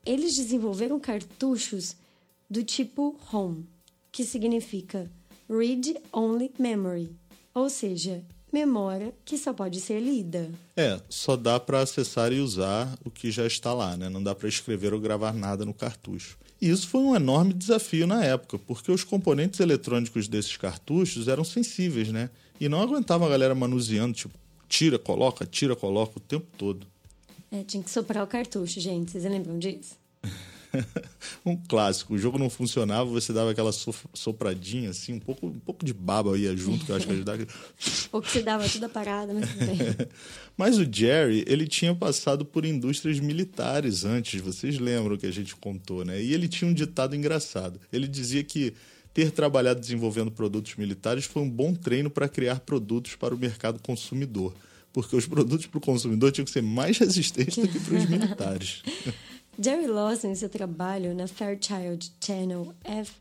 Eles 0.06 0.36
desenvolveram 0.36 1.00
cartuchos 1.00 1.96
do 2.48 2.64
tipo 2.64 3.16
ROM, 3.26 3.64
que 4.12 4.24
significa 4.24 5.10
Read 5.50 5.95
Only 6.12 6.52
Memory, 6.60 7.10
ou 7.54 7.69
seja, 7.69 8.24
memória 8.52 9.13
que 9.24 9.38
só 9.38 9.54
pode 9.54 9.80
ser 9.80 10.00
lida. 10.00 10.50
É, 10.76 11.00
só 11.10 11.36
dá 11.36 11.60
para 11.60 11.82
acessar 11.82 12.32
e 12.32 12.39
usar 12.39 12.98
o 13.04 13.10
que 13.10 13.32
já 13.32 13.45
está 13.45 13.74
lá, 13.74 13.95
né? 13.95 14.10
Não 14.10 14.22
dá 14.22 14.34
para 14.34 14.50
escrever 14.50 14.93
ou 14.93 15.00
gravar 15.00 15.34
nada 15.34 15.65
no 15.65 15.74
cartucho. 15.74 16.38
E 16.62 16.69
isso 16.69 16.88
foi 16.88 17.02
um 17.02 17.15
enorme 17.15 17.54
desafio 17.54 18.06
na 18.06 18.24
época, 18.24 18.60
porque 18.60 18.91
os 18.91 19.04
componentes 19.04 19.60
eletrônicos 19.60 20.28
desses 20.28 20.58
cartuchos 20.58 21.28
eram 21.28 21.43
sensíveis, 21.43 22.10
né? 22.10 22.30
E 22.60 22.67
não 22.67 22.82
aguentavam 22.82 23.28
a 23.28 23.30
galera 23.30 23.56
manuseando, 23.56 24.13
tipo, 24.13 24.38
tira, 24.67 25.00
coloca, 25.00 25.45
tira, 25.45 25.76
coloca 25.76 26.17
o 26.17 26.22
tempo 26.22 26.48
todo. 26.58 26.86
É, 27.52 27.63
tinha 27.63 27.82
que 27.82 27.89
soprar 27.89 28.24
o 28.24 28.28
cartucho, 28.28 28.80
gente. 28.80 29.12
Vocês 29.12 29.24
lembram 29.24 29.58
disso? 29.58 29.95
um 31.46 31.56
clássico. 31.56 32.14
O 32.14 32.18
jogo 32.18 32.38
não 32.38 32.50
funcionava, 32.50 33.10
você 33.10 33.34
dava 33.34 33.52
aquela 33.52 33.72
so- 33.72 33.94
sopradinha, 34.14 34.90
assim, 34.90 35.14
um 35.14 35.20
pouco, 35.20 35.48
um 35.48 35.60
pouco 35.60 35.86
de 35.86 35.94
baba 35.94 36.38
ia 36.38 36.56
junto, 36.56 36.86
que 36.86 36.92
eu 36.92 36.96
acho 36.96 37.08
que 37.08 37.14
ajudava. 37.14 37.46
Ou 38.12 38.22
que 38.22 38.32
se 38.32 38.42
dava 38.42 38.68
tudo 38.68 38.86
a 38.86 38.90
parada, 38.90 39.34
mas 39.34 39.50
tudo 39.50 39.66
bem. 39.66 39.78
Mas 40.58 40.78
o 40.78 40.84
Jerry, 40.84 41.46
ele 41.48 41.66
tinha 41.66 41.96
passado 41.96 42.44
por 42.44 42.66
indústrias 42.66 43.18
militares 43.22 44.04
antes, 44.04 44.42
vocês 44.42 44.78
lembram 44.78 45.16
que 45.16 45.26
a 45.26 45.32
gente 45.32 45.56
contou, 45.56 46.04
né? 46.04 46.22
E 46.22 46.34
ele 46.34 46.50
tinha 46.50 46.70
um 46.70 46.74
ditado 46.74 47.16
engraçado. 47.16 47.80
Ele 47.94 48.10
dizia 48.10 48.44
que 48.44 48.74
ter 49.14 49.32
trabalhado 49.32 49.80
desenvolvendo 49.80 50.30
produtos 50.30 50.76
militares 50.76 51.24
foi 51.24 51.42
um 51.44 51.50
bom 51.50 51.74
treino 51.74 52.10
para 52.10 52.28
criar 52.28 52.60
produtos 52.60 53.16
para 53.16 53.34
o 53.34 53.38
mercado 53.38 53.80
consumidor. 53.82 54.54
Porque 54.92 55.16
os 55.16 55.26
produtos 55.26 55.68
para 55.68 55.78
o 55.78 55.82
consumidor 55.82 56.32
tinham 56.32 56.46
que 56.46 56.52
ser 56.52 56.64
mais 56.64 56.98
resistentes 56.98 57.58
do 57.58 57.68
que 57.68 57.80
para 57.80 57.96
os 57.96 58.10
militares. 58.10 58.82
Jerry 59.62 59.88
Lawson 59.88 60.32
e 60.32 60.38
seu 60.38 60.48
trabalho 60.48 61.13
na 61.13 61.28
Fairchild 61.28 62.13
Channel 62.24 62.74
F 62.82 63.12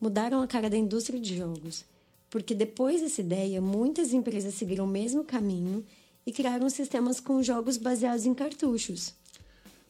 mudaram 0.00 0.42
a 0.42 0.46
cara 0.46 0.68
da 0.68 0.76
indústria 0.76 1.20
de 1.20 1.36
jogos, 1.36 1.84
porque 2.28 2.52
depois 2.52 3.00
dessa 3.00 3.20
ideia, 3.20 3.60
muitas 3.60 4.12
empresas 4.12 4.54
seguiram 4.54 4.86
o 4.86 4.88
mesmo 4.88 5.22
caminho 5.22 5.84
e 6.26 6.32
criaram 6.32 6.68
sistemas 6.68 7.20
com 7.20 7.40
jogos 7.44 7.76
baseados 7.76 8.26
em 8.26 8.34
cartuchos. 8.34 9.14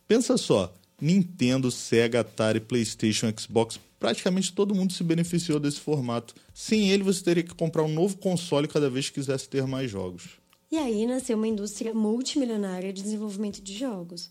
Pensa 0.07 0.37
só, 0.37 0.71
Nintendo, 1.01 1.71
Sega, 1.71 2.21
Atari, 2.21 2.61
PlayStation, 2.61 3.33
Xbox, 3.35 3.81
praticamente 3.99 4.53
todo 4.53 4.75
mundo 4.75 4.93
se 4.93 5.03
beneficiou 5.03 5.59
desse 5.59 5.81
formato. 5.81 6.35
Sem 6.53 6.91
ele, 6.91 7.03
você 7.03 7.25
teria 7.25 7.43
que 7.43 7.55
comprar 7.55 7.83
um 7.83 7.89
novo 7.89 8.19
console 8.19 8.69
cada 8.69 8.91
vez 8.91 9.09
que 9.09 9.15
quisesse 9.15 9.49
ter 9.49 9.67
mais 9.67 9.91
jogos. 9.91 10.33
E 10.71 10.77
aí 10.77 11.07
nasceu 11.07 11.39
uma 11.39 11.49
indústria 11.49 11.95
multimilionária 11.95 12.93
de 12.93 13.03
desenvolvimento 13.03 13.63
de 13.63 13.73
jogos. 13.73 14.29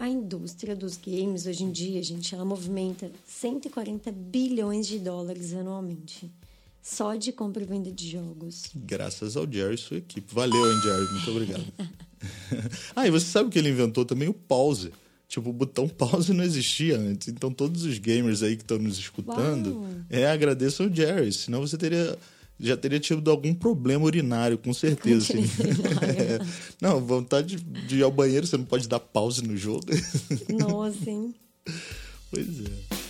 A 0.00 0.08
indústria 0.08 0.74
dos 0.74 0.96
games 0.96 1.44
hoje 1.44 1.62
em 1.62 1.70
dia, 1.70 2.02
gente, 2.02 2.34
ela 2.34 2.42
movimenta 2.42 3.12
140 3.26 4.10
bilhões 4.10 4.86
de 4.86 4.98
dólares 4.98 5.52
anualmente. 5.52 6.32
Só 6.82 7.14
de 7.16 7.30
compra 7.32 7.62
e 7.62 7.66
venda 7.66 7.92
de 7.92 8.08
jogos. 8.08 8.70
Graças 8.74 9.36
ao 9.36 9.46
Jerry 9.46 9.74
e 9.74 9.78
sua 9.78 9.98
equipe. 9.98 10.34
Valeu, 10.34 10.72
hein, 10.72 10.80
Jerry? 10.82 11.12
Muito 11.12 11.30
obrigado. 11.30 11.64
ah, 12.96 13.06
e 13.06 13.10
você 13.10 13.26
sabe 13.26 13.50
que 13.50 13.58
ele 13.58 13.68
inventou 13.68 14.06
também 14.06 14.26
o 14.26 14.32
pause. 14.32 14.90
Tipo, 15.28 15.50
o 15.50 15.52
botão 15.52 15.86
pause 15.86 16.32
não 16.32 16.44
existia 16.44 16.96
antes. 16.96 17.28
Então, 17.28 17.52
todos 17.52 17.84
os 17.84 17.98
gamers 17.98 18.42
aí 18.42 18.56
que 18.56 18.62
estão 18.62 18.78
nos 18.78 18.98
escutando, 18.98 19.80
Uau. 19.80 19.90
é, 20.08 20.26
agradeçam 20.30 20.86
ao 20.86 20.94
Jerry. 20.94 21.30
Senão 21.30 21.60
você 21.60 21.76
teria 21.76 22.18
já 22.60 22.76
teria 22.76 23.00
tido 23.00 23.30
algum 23.30 23.54
problema 23.54 24.04
urinário, 24.04 24.58
com 24.58 24.72
certeza. 24.72 25.32
assim. 25.32 25.44
É. 26.00 26.38
Não, 26.80 27.00
vontade 27.00 27.56
de, 27.56 27.86
de 27.86 27.96
ir 27.98 28.02
ao 28.02 28.10
banheiro, 28.10 28.46
você 28.46 28.56
não 28.56 28.64
pode 28.64 28.88
dar 28.88 29.00
pause 29.00 29.42
no 29.42 29.56
jogo. 29.56 29.86
Nossa, 30.50 31.10
hein? 31.10 31.34
pois 32.30 32.46
é. 32.60 33.00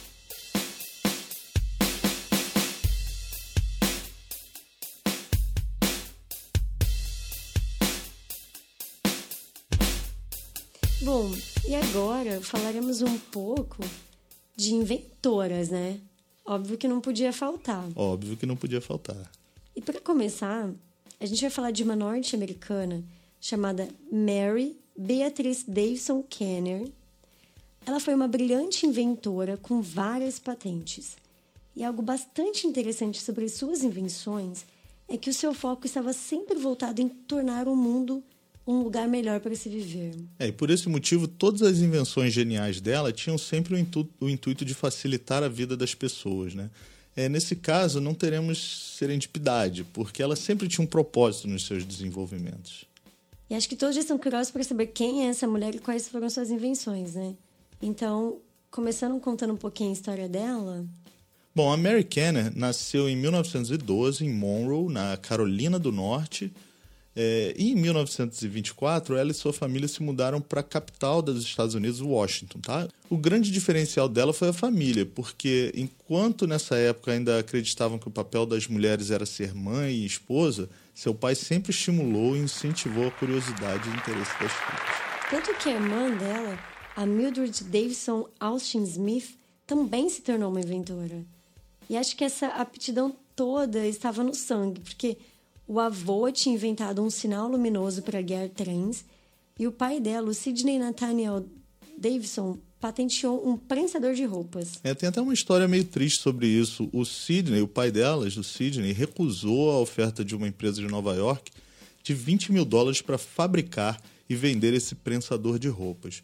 Bom, 11.03 11.31
e 11.67 11.75
agora 11.75 12.41
falaremos 12.41 13.03
um 13.03 13.19
pouco 13.19 13.83
de 14.57 14.75
inventoras, 14.75 15.71
né? 15.71 15.99
Óbvio 16.45 16.77
que 16.77 16.87
não 16.87 17.01
podia 17.01 17.33
faltar. 17.33 17.89
Óbvio 17.95 18.37
que 18.37 18.47
não 18.47 18.57
podia 18.57 18.81
faltar. 18.81 19.31
E 19.81 19.83
para 19.83 19.99
começar, 19.99 20.71
a 21.19 21.25
gente 21.25 21.40
vai 21.40 21.49
falar 21.49 21.71
de 21.71 21.83
uma 21.83 21.97
norte-americana 21.97 23.03
chamada 23.40 23.88
Mary 24.12 24.77
Beatrice 24.95 25.71
Davison 25.71 26.23
Kenner. 26.23 26.87
Ela 27.87 27.99
foi 27.99 28.12
uma 28.12 28.29
brilhante 28.29 28.85
inventora 28.85 29.57
com 29.57 29.81
várias 29.81 30.38
patentes. 30.38 31.16
E 31.75 31.83
algo 31.83 32.03
bastante 32.03 32.66
interessante 32.66 33.23
sobre 33.23 33.49
suas 33.49 33.83
invenções 33.83 34.66
é 35.09 35.16
que 35.16 35.31
o 35.31 35.35
seu 35.35 35.55
foco 35.55 35.87
estava 35.87 36.12
sempre 36.12 36.59
voltado 36.59 37.01
em 37.01 37.09
tornar 37.09 37.66
o 37.66 37.75
mundo 37.75 38.23
um 38.66 38.83
lugar 38.83 39.09
melhor 39.09 39.40
para 39.40 39.55
se 39.55 39.71
viver. 39.71 40.14
É, 40.38 40.49
e 40.49 40.53
por 40.53 40.69
esse 40.69 40.90
motivo, 40.90 41.27
todas 41.27 41.62
as 41.62 41.79
invenções 41.79 42.35
geniais 42.35 42.83
dela 42.83 43.14
tinham 43.14 43.38
sempre 43.38 43.75
o 43.75 44.09
o 44.21 44.29
intuito 44.29 44.62
de 44.62 44.75
facilitar 44.75 45.43
a 45.43 45.49
vida 45.49 45.75
das 45.75 45.95
pessoas, 45.95 46.55
né? 46.55 46.69
É, 47.16 47.29
nesse 47.29 47.57
caso, 47.57 48.01
não 48.01 48.14
teremos 48.14 48.96
serendipidade, 48.96 49.85
porque 49.85 50.23
ela 50.23 50.37
sempre 50.37 50.68
tinha 50.68 50.85
um 50.85 50.88
propósito 50.88 51.49
nos 51.49 51.66
seus 51.66 51.85
desenvolvimentos. 51.85 52.85
E 53.49 53.55
acho 53.55 53.68
que 53.68 53.75
todos 53.75 53.96
já 53.96 54.01
estão 54.01 54.16
curiosos 54.16 54.53
para 54.53 54.62
saber 54.62 54.87
quem 54.87 55.27
é 55.27 55.31
essa 55.31 55.46
mulher 55.46 55.75
e 55.75 55.81
quais 55.81 56.09
foram 56.09 56.31
suas 56.31 56.51
invenções, 56.51 57.14
né? 57.14 57.35
Então, 57.83 58.38
começando 58.70 59.18
contando 59.18 59.55
um 59.55 59.57
pouquinho 59.57 59.90
a 59.90 59.92
história 59.92 60.29
dela. 60.29 60.87
Bom, 61.53 61.73
a 61.73 61.77
Mary 61.77 62.05
Kenner 62.05 62.57
nasceu 62.57 63.09
em 63.09 63.16
1912 63.16 64.25
em 64.25 64.33
Monroe, 64.33 64.92
na 64.92 65.16
Carolina 65.16 65.81
do 65.81 65.90
Norte. 65.90 66.53
É, 67.14 67.55
em 67.59 67.75
1924, 67.75 69.16
ela 69.16 69.31
e 69.31 69.35
sua 69.35 69.53
família 69.53 69.88
se 69.88 70.03
mudaram 70.03 70.40
para 70.40 70.61
a 70.61 70.64
capital 70.64 71.20
dos 71.20 71.42
Estados 71.42 71.75
Unidos, 71.75 72.01
Washington. 72.01 72.61
Tá? 72.61 72.88
O 73.09 73.16
grande 73.16 73.51
diferencial 73.51 74.09
dela 74.09 74.33
foi 74.33 74.49
a 74.49 74.53
família, 74.53 75.05
porque 75.05 75.73
enquanto 75.75 76.46
nessa 76.46 76.77
época 76.77 77.12
ainda 77.12 77.38
acreditavam 77.38 77.99
que 77.99 78.09
o 78.09 78.12
papel 78.12 78.46
das 78.46 78.68
mulheres 78.68 79.11
era 79.11 79.27
ser 79.27 79.55
mãe 79.55 79.92
e 79.92 80.07
esposa, 80.07 80.68
seu 80.94 81.14
pai 81.14 81.35
sempre 81.35 81.73
estimulou 81.73 82.37
e 82.37 82.40
incentivou 82.40 83.09
a 83.09 83.11
curiosidade 83.11 83.88
e 83.88 83.92
o 83.92 83.96
interesse 83.96 84.33
das 84.40 84.53
filhas. 84.53 85.11
Tanto 85.31 85.55
que 85.59 85.68
a 85.68 85.73
irmã 85.73 86.11
dela, 86.16 86.59
a 86.94 87.07
Mildred 87.07 87.64
Davison 87.64 88.29
Austin 88.38 88.83
Smith, 88.85 89.37
também 89.66 90.09
se 90.09 90.23
tornou 90.23 90.51
uma 90.51 90.61
inventora. 90.61 91.25
E 91.88 91.96
acho 91.96 92.16
que 92.16 92.25
essa 92.25 92.46
aptidão 92.49 93.16
toda 93.35 93.87
estava 93.87 94.23
no 94.23 94.35
sangue, 94.35 94.81
porque 94.81 95.16
o 95.71 95.79
avô 95.79 96.29
tinha 96.33 96.53
inventado 96.53 97.01
um 97.01 97.09
sinal 97.09 97.47
luminoso 97.47 98.03
para 98.03 98.21
guiar 98.21 98.49
trens 98.49 99.05
e 99.57 99.69
o 99.69 99.71
pai 99.73 100.01
dela, 100.01 100.29
o 100.29 100.35
Sidney 100.35 100.81
Nathaniel 100.81 101.47
Davison, 101.97 102.59
patenteou 102.81 103.49
um 103.49 103.57
prensador 103.57 104.15
de 104.15 104.25
roupas. 104.25 104.81
É, 104.83 104.93
tem 104.95 105.09
até 105.09 105.21
uma 105.21 105.33
história 105.33 105.69
meio 105.69 105.85
triste 105.85 106.23
sobre 106.23 106.49
isso. 106.49 106.91
O 106.93 107.05
Sidney, 107.05 107.63
o 107.63 107.69
pai 107.69 107.93
delas, 107.93 108.37
o 108.37 108.43
Sidney, 108.43 108.91
recusou 108.91 109.71
a 109.71 109.79
oferta 109.79 110.25
de 110.25 110.35
uma 110.35 110.49
empresa 110.49 110.81
de 110.81 110.89
Nova 110.89 111.15
York 111.15 111.53
de 112.03 112.15
20 112.15 112.51
mil 112.51 112.65
dólares 112.65 113.01
para 113.01 113.17
fabricar 113.17 114.03
e 114.29 114.35
vender 114.35 114.75
esse 114.75 114.97
prensador 114.97 115.57
de 115.57 115.69
roupas. 115.69 116.21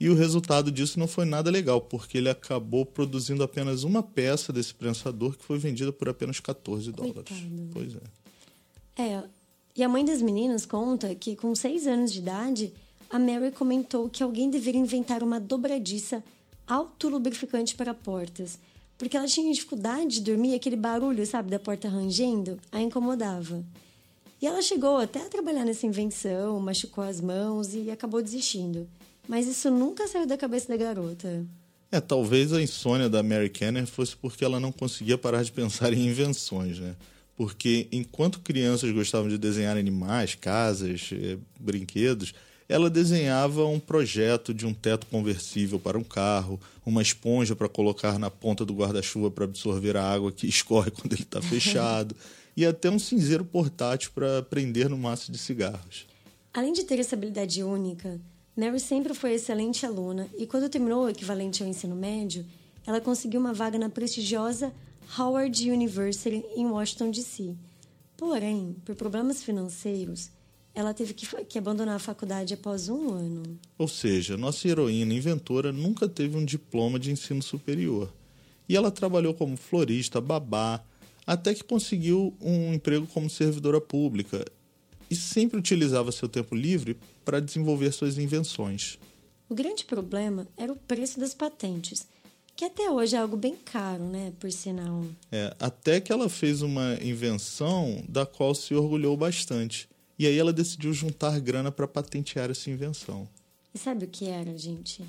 E 0.00 0.08
o 0.08 0.16
resultado 0.16 0.72
disso 0.72 0.98
não 0.98 1.06
foi 1.06 1.26
nada 1.26 1.48
legal, 1.48 1.80
porque 1.80 2.18
ele 2.18 2.28
acabou 2.28 2.84
produzindo 2.84 3.44
apenas 3.44 3.84
uma 3.84 4.02
peça 4.02 4.52
desse 4.52 4.74
prensador 4.74 5.36
que 5.36 5.44
foi 5.44 5.58
vendida 5.58 5.92
por 5.92 6.08
apenas 6.08 6.40
14 6.40 6.90
dólares. 6.90 7.14
Coitado. 7.28 7.68
Pois 7.72 7.94
é. 7.94 8.19
É, 9.00 9.22
e 9.74 9.82
a 9.82 9.88
mãe 9.88 10.04
das 10.04 10.20
meninas 10.20 10.66
conta 10.66 11.14
que 11.14 11.34
com 11.34 11.54
seis 11.54 11.86
anos 11.86 12.12
de 12.12 12.18
idade, 12.18 12.70
a 13.08 13.18
Mary 13.18 13.50
comentou 13.50 14.10
que 14.10 14.22
alguém 14.22 14.50
deveria 14.50 14.78
inventar 14.78 15.22
uma 15.22 15.40
dobradiça 15.40 16.22
autolubrificante 16.66 17.74
para 17.74 17.94
portas, 17.94 18.58
porque 18.98 19.16
ela 19.16 19.26
tinha 19.26 19.50
dificuldade 19.54 20.16
de 20.16 20.20
dormir, 20.20 20.54
aquele 20.54 20.76
barulho, 20.76 21.24
sabe, 21.24 21.50
da 21.50 21.58
porta 21.58 21.88
rangendo, 21.88 22.60
a 22.70 22.78
incomodava. 22.82 23.64
E 24.42 24.46
ela 24.46 24.60
chegou 24.60 24.98
até 24.98 25.20
a 25.20 25.30
trabalhar 25.30 25.64
nessa 25.64 25.86
invenção, 25.86 26.60
machucou 26.60 27.02
as 27.02 27.22
mãos 27.22 27.74
e 27.74 27.90
acabou 27.90 28.20
desistindo. 28.20 28.86
Mas 29.26 29.46
isso 29.46 29.70
nunca 29.70 30.06
saiu 30.08 30.26
da 30.26 30.36
cabeça 30.36 30.68
da 30.68 30.76
garota. 30.76 31.46
É, 31.90 32.00
talvez 32.00 32.52
a 32.52 32.60
insônia 32.60 33.08
da 33.08 33.22
Mary 33.22 33.48
Kenner 33.48 33.86
fosse 33.86 34.14
porque 34.14 34.44
ela 34.44 34.60
não 34.60 34.70
conseguia 34.70 35.16
parar 35.16 35.42
de 35.42 35.52
pensar 35.52 35.90
em 35.94 36.06
invenções, 36.06 36.78
né? 36.78 36.94
Porque 37.40 37.88
enquanto 37.90 38.40
crianças 38.40 38.92
gostavam 38.92 39.26
de 39.26 39.38
desenhar 39.38 39.74
animais, 39.78 40.34
casas, 40.34 41.08
eh, 41.10 41.38
brinquedos, 41.58 42.34
ela 42.68 42.90
desenhava 42.90 43.64
um 43.64 43.80
projeto 43.80 44.52
de 44.52 44.66
um 44.66 44.74
teto 44.74 45.06
conversível 45.06 45.80
para 45.80 45.96
um 45.96 46.04
carro, 46.04 46.60
uma 46.84 47.00
esponja 47.00 47.56
para 47.56 47.66
colocar 47.66 48.18
na 48.18 48.30
ponta 48.30 48.62
do 48.62 48.74
guarda-chuva 48.74 49.30
para 49.30 49.44
absorver 49.44 49.96
a 49.96 50.04
água 50.04 50.30
que 50.30 50.44
escorre 50.46 50.90
quando 50.90 51.14
ele 51.14 51.22
está 51.22 51.40
fechado, 51.48 52.14
e 52.54 52.66
até 52.66 52.90
um 52.90 52.98
cinzeiro 52.98 53.42
portátil 53.42 54.10
para 54.14 54.42
prender 54.42 54.90
no 54.90 54.98
maço 54.98 55.32
de 55.32 55.38
cigarros. 55.38 56.06
Além 56.52 56.74
de 56.74 56.84
ter 56.84 56.98
essa 56.98 57.16
habilidade 57.16 57.62
única, 57.62 58.20
Mary 58.54 58.78
sempre 58.78 59.14
foi 59.14 59.32
excelente 59.32 59.86
aluna 59.86 60.28
e 60.38 60.46
quando 60.46 60.68
terminou 60.68 61.06
o 61.06 61.08
equivalente 61.08 61.62
ao 61.62 61.68
ensino 61.70 61.96
médio, 61.96 62.44
ela 62.86 63.00
conseguiu 63.00 63.40
uma 63.40 63.54
vaga 63.54 63.78
na 63.78 63.88
prestigiosa 63.88 64.70
Howard 65.18 65.68
University 65.68 66.44
em 66.54 66.66
Washington, 66.66 67.10
D.C. 67.10 67.56
Porém, 68.16 68.76
por 68.84 68.94
problemas 68.94 69.42
financeiros, 69.42 70.30
ela 70.72 70.94
teve 70.94 71.14
que, 71.14 71.26
que 71.44 71.58
abandonar 71.58 71.96
a 71.96 71.98
faculdade 71.98 72.54
após 72.54 72.88
um 72.88 73.10
ano. 73.12 73.58
Ou 73.76 73.88
seja, 73.88 74.36
nossa 74.36 74.68
heroína 74.68 75.12
inventora 75.12 75.72
nunca 75.72 76.08
teve 76.08 76.36
um 76.36 76.44
diploma 76.44 76.98
de 76.98 77.10
ensino 77.10 77.42
superior. 77.42 78.12
E 78.68 78.76
ela 78.76 78.90
trabalhou 78.90 79.34
como 79.34 79.56
florista, 79.56 80.20
babá, 80.20 80.80
até 81.26 81.54
que 81.54 81.64
conseguiu 81.64 82.32
um 82.40 82.72
emprego 82.72 83.06
como 83.08 83.28
servidora 83.28 83.80
pública 83.80 84.44
e 85.10 85.16
sempre 85.16 85.58
utilizava 85.58 86.12
seu 86.12 86.28
tempo 86.28 86.54
livre 86.54 86.96
para 87.24 87.40
desenvolver 87.40 87.90
suas 87.92 88.16
invenções. 88.16 88.96
O 89.48 89.54
grande 89.54 89.84
problema 89.84 90.46
era 90.56 90.72
o 90.72 90.76
preço 90.76 91.18
das 91.18 91.34
patentes, 91.34 92.06
que 92.56 92.64
até 92.64 92.90
hoje 92.90 93.16
é 93.16 93.18
algo 93.18 93.36
bem 93.36 93.56
caro, 93.56 94.04
né, 94.04 94.32
por 94.38 94.50
sinal. 94.52 95.04
É, 95.32 95.54
até 95.58 96.00
que 96.00 96.12
ela 96.12 96.28
fez 96.28 96.62
uma 96.62 96.98
invenção 97.02 98.04
da 98.08 98.26
qual 98.26 98.54
se 98.54 98.74
orgulhou 98.74 99.16
bastante. 99.16 99.88
E 100.18 100.26
aí 100.26 100.36
ela 100.36 100.52
decidiu 100.52 100.92
juntar 100.92 101.40
grana 101.40 101.72
para 101.72 101.88
patentear 101.88 102.50
essa 102.50 102.68
invenção. 102.68 103.26
E 103.74 103.78
sabe 103.78 104.04
o 104.04 104.08
que 104.08 104.26
era, 104.26 104.56
gente? 104.58 105.02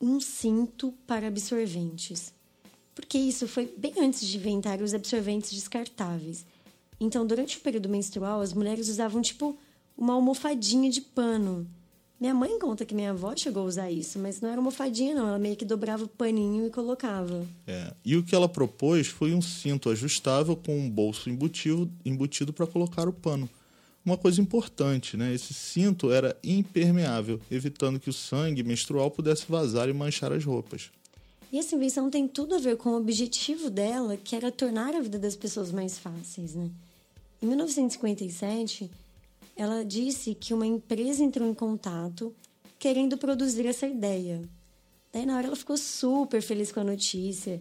Um 0.00 0.20
cinto 0.20 0.92
para 1.06 1.28
absorventes. 1.28 2.32
Porque 2.94 3.16
isso 3.16 3.48
foi 3.48 3.72
bem 3.78 3.94
antes 3.98 4.26
de 4.26 4.36
inventar 4.36 4.82
os 4.82 4.92
absorventes 4.92 5.52
descartáveis. 5.52 6.44
Então, 7.00 7.26
durante 7.26 7.56
o 7.56 7.60
período 7.60 7.88
menstrual, 7.88 8.42
as 8.42 8.52
mulheres 8.52 8.88
usavam 8.88 9.22
tipo 9.22 9.56
uma 9.96 10.12
almofadinha 10.12 10.90
de 10.90 11.00
pano. 11.00 11.66
Minha 12.20 12.34
mãe 12.34 12.58
conta 12.58 12.84
que 12.84 12.94
minha 12.94 13.12
avó 13.12 13.34
chegou 13.34 13.62
a 13.62 13.66
usar 13.66 13.90
isso, 13.90 14.18
mas 14.18 14.42
não 14.42 14.50
era 14.50 14.58
almofadinha, 14.58 15.14
não. 15.14 15.26
Ela 15.26 15.38
meio 15.38 15.56
que 15.56 15.64
dobrava 15.64 16.04
o 16.04 16.08
paninho 16.08 16.66
e 16.66 16.70
colocava. 16.70 17.46
É, 17.66 17.94
E 18.04 18.14
o 18.14 18.22
que 18.22 18.34
ela 18.34 18.46
propôs 18.46 19.06
foi 19.06 19.32
um 19.32 19.40
cinto 19.40 19.88
ajustável 19.88 20.54
com 20.54 20.78
um 20.78 20.90
bolso 20.90 21.30
embutido, 21.30 21.90
embutido 22.04 22.52
para 22.52 22.66
colocar 22.66 23.08
o 23.08 23.12
pano. 23.12 23.48
Uma 24.04 24.18
coisa 24.18 24.38
importante, 24.38 25.16
né? 25.16 25.32
Esse 25.32 25.54
cinto 25.54 26.12
era 26.12 26.36
impermeável, 26.44 27.40
evitando 27.50 27.98
que 27.98 28.10
o 28.10 28.12
sangue 28.12 28.62
menstrual 28.62 29.10
pudesse 29.10 29.46
vazar 29.48 29.88
e 29.88 29.92
manchar 29.94 30.30
as 30.30 30.44
roupas. 30.44 30.90
E 31.50 31.58
essa 31.58 31.74
invenção 31.74 32.10
tem 32.10 32.28
tudo 32.28 32.54
a 32.54 32.58
ver 32.58 32.76
com 32.76 32.90
o 32.90 32.96
objetivo 32.96 33.70
dela, 33.70 34.18
que 34.18 34.36
era 34.36 34.52
tornar 34.52 34.94
a 34.94 35.00
vida 35.00 35.18
das 35.18 35.34
pessoas 35.34 35.72
mais 35.72 35.98
fáceis, 35.98 36.54
né? 36.54 36.70
Em 37.42 37.46
1957, 37.46 38.90
ela 39.60 39.84
disse 39.84 40.34
que 40.34 40.54
uma 40.54 40.66
empresa 40.66 41.22
entrou 41.22 41.46
em 41.46 41.52
contato 41.52 42.34
querendo 42.78 43.18
produzir 43.18 43.66
essa 43.66 43.86
ideia. 43.86 44.40
Daí, 45.12 45.26
na 45.26 45.36
hora, 45.36 45.48
ela 45.48 45.56
ficou 45.56 45.76
super 45.76 46.40
feliz 46.40 46.72
com 46.72 46.80
a 46.80 46.84
notícia. 46.84 47.60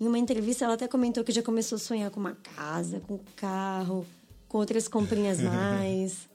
Em 0.00 0.08
uma 0.08 0.18
entrevista, 0.18 0.64
ela 0.64 0.74
até 0.74 0.88
comentou 0.88 1.22
que 1.22 1.30
já 1.30 1.42
começou 1.42 1.76
a 1.76 1.78
sonhar 1.78 2.10
com 2.10 2.18
uma 2.18 2.34
casa, 2.34 2.98
com 2.98 3.14
um 3.14 3.20
carro, 3.36 4.04
com 4.48 4.58
outras 4.58 4.88
comprinhas 4.88 5.38
mais. 5.40 6.28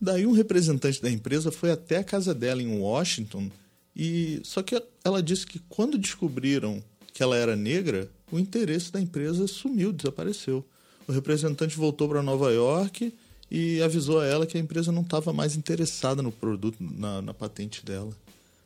Daí 0.00 0.24
um 0.24 0.30
representante 0.32 1.02
da 1.02 1.10
empresa 1.10 1.50
foi 1.50 1.72
até 1.72 1.96
a 1.96 2.04
casa 2.04 2.32
dela 2.32 2.62
em 2.62 2.78
Washington 2.78 3.50
e 3.96 4.40
só 4.44 4.62
que 4.62 4.80
ela 5.02 5.20
disse 5.20 5.44
que 5.44 5.58
quando 5.68 5.98
descobriram 5.98 6.80
que 7.12 7.20
ela 7.20 7.36
era 7.36 7.56
negra, 7.56 8.08
o 8.30 8.38
interesse 8.38 8.92
da 8.92 9.00
empresa 9.00 9.48
sumiu, 9.48 9.92
desapareceu. 9.92 10.64
O 11.08 11.12
representante 11.12 11.76
voltou 11.76 12.08
para 12.08 12.22
Nova 12.22 12.52
York 12.52 13.12
e 13.50 13.80
avisou 13.82 14.20
a 14.20 14.26
ela 14.26 14.46
que 14.46 14.56
a 14.56 14.60
empresa 14.60 14.90
não 14.90 15.02
estava 15.02 15.32
mais 15.32 15.56
interessada 15.56 16.22
no 16.22 16.32
produto, 16.32 16.76
na, 16.80 17.22
na, 17.22 17.34
patente 17.34 17.84
dela. 17.84 18.12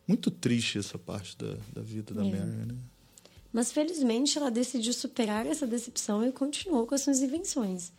Muito 0.07 0.31
triste 0.31 0.79
essa 0.79 0.99
parte 0.99 1.37
da, 1.37 1.57
da 1.73 1.83
vida 1.83 2.15
da 2.15 2.23
É. 2.23 2.31
Mary, 2.31 2.67
né? 2.67 2.75
Mas 3.53 3.73
felizmente 3.73 4.39
ela 4.39 4.51
decidiu 4.51 4.93
superar 4.93 5.45
essa 5.45 5.67
decepção 5.67 6.27
e 6.27 6.33
continuou 6.33 6.87
com 6.87 6.95
as 6.95 7.03
suas 7.03 7.21
invenções. 7.21 7.93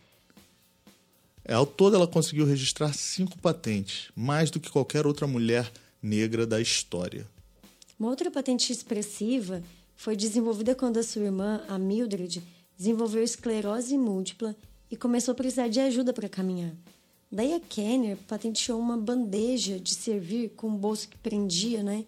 É, 1.44 1.54
Ao 1.54 1.66
todo, 1.66 1.94
ela 1.94 2.06
conseguiu 2.06 2.46
registrar 2.46 2.92
cinco 2.94 3.38
patentes, 3.38 4.10
mais 4.16 4.50
do 4.50 4.58
que 4.58 4.70
qualquer 4.70 5.06
outra 5.06 5.26
mulher 5.26 5.70
negra 6.02 6.46
da 6.46 6.60
história. 6.60 7.26
Uma 7.98 8.08
outra 8.08 8.30
patente 8.30 8.72
expressiva 8.72 9.62
foi 9.94 10.16
desenvolvida 10.16 10.74
quando 10.74 10.98
a 10.98 11.02
sua 11.02 11.22
irmã, 11.22 11.62
a 11.68 11.78
Mildred, 11.78 12.42
desenvolveu 12.76 13.22
esclerose 13.22 13.96
múltipla 13.96 14.56
e 14.92 14.96
começou 14.96 15.32
a 15.32 15.34
precisar 15.34 15.68
de 15.68 15.80
ajuda 15.80 16.12
para 16.12 16.28
caminhar. 16.28 16.70
Daí 17.30 17.54
a 17.54 17.60
Kenner 17.60 18.18
patenteou 18.28 18.78
uma 18.78 18.94
bandeja 18.94 19.80
de 19.80 19.94
servir 19.94 20.50
com 20.50 20.68
um 20.68 20.76
bolso 20.76 21.08
que 21.08 21.16
prendia, 21.16 21.82
né? 21.82 22.04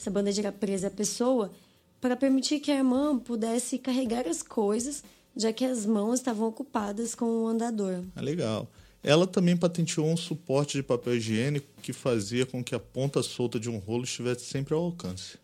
Essa 0.00 0.10
bandeja 0.10 0.40
era 0.40 0.50
presa 0.50 0.86
à 0.86 0.90
pessoa 0.90 1.52
para 2.00 2.16
permitir 2.16 2.58
que 2.58 2.70
a 2.70 2.76
irmã 2.76 3.18
pudesse 3.18 3.76
carregar 3.76 4.26
as 4.26 4.42
coisas, 4.42 5.04
já 5.36 5.52
que 5.52 5.62
as 5.62 5.84
mãos 5.84 6.20
estavam 6.20 6.48
ocupadas 6.48 7.14
com 7.14 7.26
o 7.26 7.46
andador. 7.46 8.02
Ah, 8.16 8.22
legal. 8.22 8.66
Ela 9.04 9.26
também 9.26 9.54
patenteou 9.54 10.06
um 10.06 10.16
suporte 10.16 10.78
de 10.78 10.82
papel 10.82 11.16
higiênico 11.16 11.66
que 11.82 11.92
fazia 11.92 12.46
com 12.46 12.64
que 12.64 12.74
a 12.74 12.80
ponta 12.80 13.22
solta 13.22 13.60
de 13.60 13.68
um 13.68 13.76
rolo 13.76 14.04
estivesse 14.04 14.46
sempre 14.46 14.72
ao 14.72 14.82
alcance. 14.82 15.36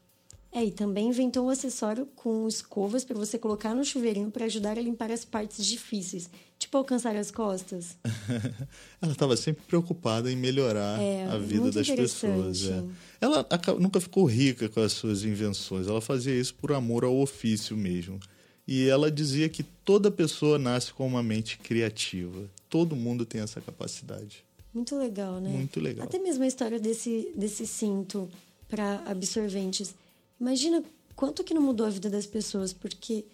É, 0.51 0.65
e 0.65 0.71
também 0.71 1.09
inventou 1.09 1.47
um 1.47 1.51
acessório 1.51 2.07
com 2.17 2.49
escovas 2.49 3.05
para 3.05 3.17
você 3.17 3.39
colocar 3.39 3.75
no 3.75 3.85
chuveirinho 3.85 4.31
para 4.31 4.47
ajudar 4.47 4.79
a 4.79 4.81
limpar 4.81 5.11
as 5.11 5.25
partes 5.25 5.65
difíceis, 5.67 6.31
tipo 6.69 6.77
alcançar 6.79 7.17
as 7.17 7.31
costas. 7.31 7.97
Ela 9.01 9.13
estava 9.13 9.37
sempre 9.37 9.63
preocupada 9.67 10.31
em 10.31 10.37
melhorar 10.37 11.01
É, 11.01 11.25
a 11.25 11.39
vida 11.39 11.71
das 11.71 11.89
pessoas. 11.89 12.69
é. 12.69 12.85
Ela 13.21 13.47
nunca 13.81 14.01
ficou 14.01 14.25
rica 14.27 14.69
com 14.69 14.81
as 14.81 14.93
suas 14.93 15.25
invenções, 15.25 15.89
ela 15.89 16.01
fazia 16.01 16.39
isso 16.39 16.55
por 16.55 16.73
amor 16.73 17.05
ao 17.05 17.17
ofício 17.19 17.77
mesmo. 17.77 18.21
E 18.67 18.87
ela 18.87 19.11
dizia 19.11 19.49
que 19.49 19.63
toda 19.63 20.11
pessoa 20.11 20.59
nasce 20.59 20.93
com 20.93 21.07
uma 21.07 21.23
mente 21.23 21.59
criativa. 21.59 22.45
Todo 22.69 22.95
mundo 22.95 23.25
tem 23.25 23.41
essa 23.41 23.61
capacidade. 23.63 24.45
Muito 24.75 24.95
legal, 24.97 25.41
né? 25.41 25.49
Muito 25.49 25.81
legal. 25.81 26.07
Até 26.07 26.19
mesmo 26.19 26.45
a 26.45 26.47
história 26.47 26.79
desse, 26.79 27.33
desse 27.35 27.67
cinto 27.67 28.29
para 28.69 29.03
absorventes. 29.07 29.95
Imagina 30.39 30.85
quanto 31.17 31.43
que 31.43 31.55
não 31.55 31.63
mudou 31.63 31.87
a 31.87 31.91
vida 31.91 32.11
das 32.11 32.27
pessoas, 32.27 32.75
porque 32.75 33.25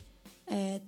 é, 0.46 0.80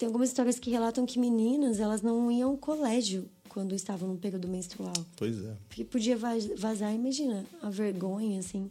tem 0.00 0.06
algumas 0.06 0.30
histórias 0.30 0.58
que 0.58 0.70
relatam 0.70 1.04
que 1.04 1.18
meninas 1.18 1.78
elas 1.78 2.00
não 2.00 2.32
iam 2.32 2.52
ao 2.52 2.56
colégio 2.56 3.28
quando 3.50 3.74
estavam 3.74 4.08
no 4.08 4.16
período 4.16 4.48
menstrual. 4.48 4.94
Pois 5.14 5.36
é. 5.44 5.52
Porque 5.68 5.84
podia 5.84 6.16
vaz- 6.16 6.48
vazar, 6.58 6.94
imagina, 6.94 7.44
a 7.60 7.68
vergonha, 7.68 8.40
assim. 8.40 8.66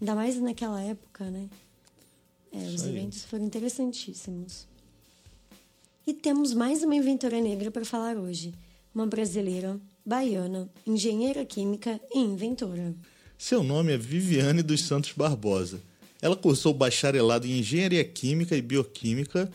Ainda 0.00 0.14
mais 0.14 0.40
naquela 0.40 0.80
época, 0.80 1.30
né? 1.30 1.50
É, 2.50 2.56
os 2.74 2.80
Uhum. 2.80 2.88
Eventos 2.88 3.24
foram 3.24 3.44
interessantíssimos. 3.44 4.66
E 6.06 6.14
temos 6.14 6.54
mais 6.54 6.82
uma 6.82 6.96
inventora 6.96 7.38
negra 7.42 7.70
para 7.70 7.84
falar 7.84 8.16
hoje. 8.16 8.54
Uma 8.94 9.06
brasileira, 9.06 9.78
baiana, 10.04 10.66
engenheira 10.86 11.44
química 11.44 12.00
e 12.14 12.20
inventora. 12.20 12.94
Seu 13.36 13.62
nome 13.62 13.92
é 13.92 13.98
Viviane 13.98 14.62
dos 14.62 14.84
Santos 14.84 15.12
Barbosa. 15.12 15.78
Ela 16.22 16.36
cursou 16.36 16.72
bacharelado 16.72 17.46
em 17.46 17.58
Engenharia 17.58 18.02
Química 18.04 18.56
e 18.56 18.62
Bioquímica 18.62 19.50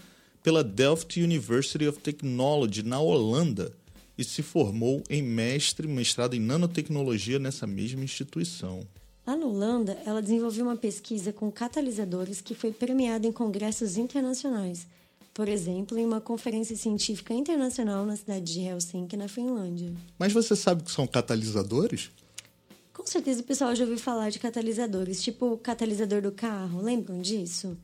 pela 0.46 0.64
Delft 0.64 1.20
University 1.20 1.88
of 1.88 1.98
Technology, 1.98 2.84
na 2.84 3.00
Holanda, 3.00 3.74
e 4.16 4.24
se 4.24 4.44
formou 4.44 5.02
em 5.10 5.20
mestre 5.20 5.88
mestrado 5.88 6.36
em 6.36 6.40
nanotecnologia 6.40 7.40
nessa 7.40 7.66
mesma 7.66 8.04
instituição. 8.04 8.86
Lá 9.26 9.36
na 9.36 9.44
Holanda, 9.44 9.98
ela 10.06 10.22
desenvolveu 10.22 10.66
uma 10.66 10.78
pesquisa 10.78 11.34
com 11.34 11.52
catalisadores 11.52 12.42
que 12.42 12.54
foi 12.54 12.72
premiada 12.72 13.26
em 13.26 13.32
congressos 13.32 13.98
internacionais. 13.98 14.86
Por 15.34 15.50
exemplo, 15.50 15.98
em 15.98 16.06
uma 16.06 16.22
conferência 16.22 16.76
científica 16.76 17.34
internacional 17.34 18.06
na 18.06 18.16
cidade 18.16 18.54
de 18.54 18.60
Helsinki, 18.60 19.18
na 19.18 19.28
Finlândia. 19.28 19.92
Mas 20.20 20.32
você 20.32 20.56
sabe 20.56 20.84
o 20.84 20.86
que 20.86 20.92
são 20.92 21.08
catalisadores? 21.08 22.12
Com 22.94 23.08
certeza 23.08 23.42
o 23.42 23.46
pessoal 23.46 23.74
já 23.74 23.84
ouviu 23.84 23.98
falar 23.98 24.30
de 24.30 24.38
catalisadores, 24.38 25.24
tipo 25.24 25.54
o 25.54 25.58
catalisador 25.58 26.22
do 26.22 26.32
carro, 26.32 26.84
lembram 26.84 27.20
disso? 27.20 27.76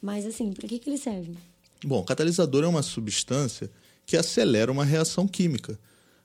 Mas 0.00 0.24
assim, 0.24 0.50
para 0.50 0.66
que, 0.66 0.78
que 0.78 0.88
eles 0.88 1.02
servem? 1.02 1.36
Bom, 1.84 2.02
catalisador 2.02 2.64
é 2.64 2.66
uma 2.66 2.82
substância 2.82 3.70
que 4.06 4.16
acelera 4.16 4.70
uma 4.70 4.84
reação 4.84 5.26
química. 5.26 5.78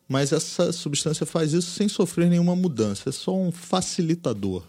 Mas 0.08 0.32
essa 0.32 0.72
substância 0.72 1.26
faz 1.26 1.54
isso 1.54 1.72
sem 1.72 1.88
sofrer 1.88 2.30
nenhuma 2.30 2.56
mudança, 2.56 3.10
é 3.10 3.12
só 3.12 3.36
um 3.36 3.52
facilitador. 3.52 4.64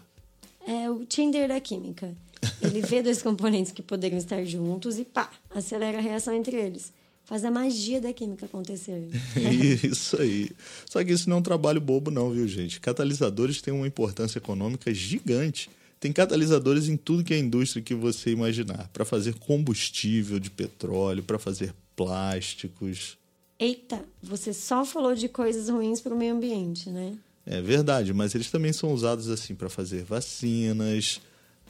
É 0.67 0.87
o 0.89 1.03
Tinder 1.03 1.47
da 1.47 1.59
química. 1.59 2.15
Ele 2.61 2.81
vê 2.81 3.01
dois 3.01 3.21
componentes 3.21 3.71
que 3.71 3.81
poderiam 3.81 4.19
estar 4.19 4.43
juntos 4.45 4.99
e 4.99 5.03
pá, 5.03 5.31
acelera 5.53 5.97
a 5.97 6.01
reação 6.01 6.33
entre 6.35 6.55
eles. 6.55 6.93
Faz 7.23 7.43
a 7.45 7.51
magia 7.51 7.99
da 8.01 8.13
química 8.13 8.45
acontecer. 8.45 9.09
Isso 9.83 10.19
aí. 10.21 10.51
Só 10.89 11.03
que 11.03 11.11
isso 11.13 11.29
não 11.29 11.37
é 11.37 11.39
um 11.39 11.43
trabalho 11.43 11.79
bobo, 11.79 12.11
não, 12.11 12.29
viu, 12.31 12.47
gente? 12.47 12.79
Catalisadores 12.79 13.61
têm 13.61 13.73
uma 13.73 13.87
importância 13.87 14.37
econômica 14.37 14.93
gigante. 14.93 15.69
Tem 16.01 16.11
catalisadores 16.11 16.89
em 16.89 16.97
tudo 16.97 17.23
que 17.23 17.31
é 17.31 17.37
indústria 17.37 17.79
que 17.79 17.93
você 17.93 18.31
imaginar 18.31 18.89
para 18.91 19.05
fazer 19.05 19.35
combustível 19.35 20.39
de 20.39 20.49
petróleo, 20.49 21.21
para 21.21 21.37
fazer 21.37 21.75
plásticos. 21.95 23.19
Eita, 23.59 24.03
você 24.19 24.51
só 24.51 24.83
falou 24.83 25.13
de 25.13 25.29
coisas 25.29 25.69
ruins 25.69 26.01
para 26.01 26.15
o 26.15 26.17
meio 26.17 26.33
ambiente, 26.33 26.89
né? 26.89 27.15
É 27.45 27.61
verdade, 27.61 28.15
mas 28.15 28.33
eles 28.33 28.49
também 28.49 28.73
são 28.73 28.91
usados 28.91 29.29
assim 29.29 29.53
para 29.53 29.69
fazer 29.69 30.03
vacinas, 30.03 31.21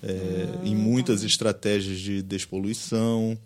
é, 0.01 0.65
em 0.65 0.77
muitas 0.77 1.23
estratégias 1.23 1.99
de 1.99 2.21
despoluição. 2.21 3.37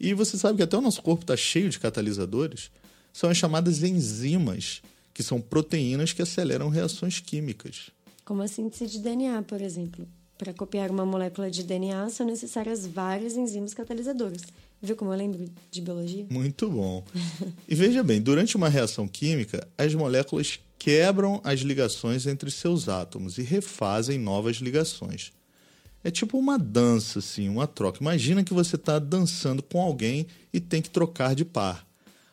E 0.00 0.12
você 0.12 0.36
sabe 0.36 0.56
que 0.56 0.64
até 0.64 0.76
o 0.76 0.80
nosso 0.80 1.02
corpo 1.02 1.22
está 1.22 1.36
cheio 1.36 1.70
de 1.70 1.78
catalisadores. 1.78 2.68
São 3.12 3.30
as 3.30 3.36
chamadas 3.36 3.80
enzimas, 3.84 4.82
que 5.14 5.22
são 5.22 5.40
proteínas 5.40 6.12
que 6.12 6.20
aceleram 6.20 6.68
reações 6.68 7.20
químicas. 7.20 7.90
Como 8.24 8.42
a 8.42 8.48
síntese 8.48 8.88
de 8.88 8.98
DNA, 8.98 9.40
por 9.42 9.62
exemplo. 9.62 10.04
Para 10.42 10.52
copiar 10.52 10.90
uma 10.90 11.06
molécula 11.06 11.48
de 11.48 11.62
DNA 11.62 12.10
são 12.10 12.26
necessárias 12.26 12.84
várias 12.84 13.36
enzimas 13.36 13.72
catalisadoras. 13.74 14.42
Viu 14.82 14.96
como 14.96 15.12
eu 15.12 15.16
lembro 15.16 15.48
de 15.70 15.80
biologia? 15.80 16.26
Muito 16.28 16.68
bom. 16.68 17.04
E 17.68 17.76
veja 17.76 18.02
bem, 18.02 18.20
durante 18.20 18.56
uma 18.56 18.68
reação 18.68 19.06
química, 19.06 19.64
as 19.78 19.94
moléculas 19.94 20.58
quebram 20.76 21.40
as 21.44 21.60
ligações 21.60 22.26
entre 22.26 22.50
seus 22.50 22.88
átomos 22.88 23.38
e 23.38 23.42
refazem 23.42 24.18
novas 24.18 24.56
ligações. 24.56 25.32
É 26.02 26.10
tipo 26.10 26.36
uma 26.36 26.58
dança, 26.58 27.20
assim, 27.20 27.48
uma 27.48 27.68
troca. 27.68 28.00
Imagina 28.00 28.42
que 28.42 28.52
você 28.52 28.74
está 28.74 28.98
dançando 28.98 29.62
com 29.62 29.80
alguém 29.80 30.26
e 30.52 30.58
tem 30.58 30.82
que 30.82 30.90
trocar 30.90 31.36
de 31.36 31.44
par. 31.44 31.86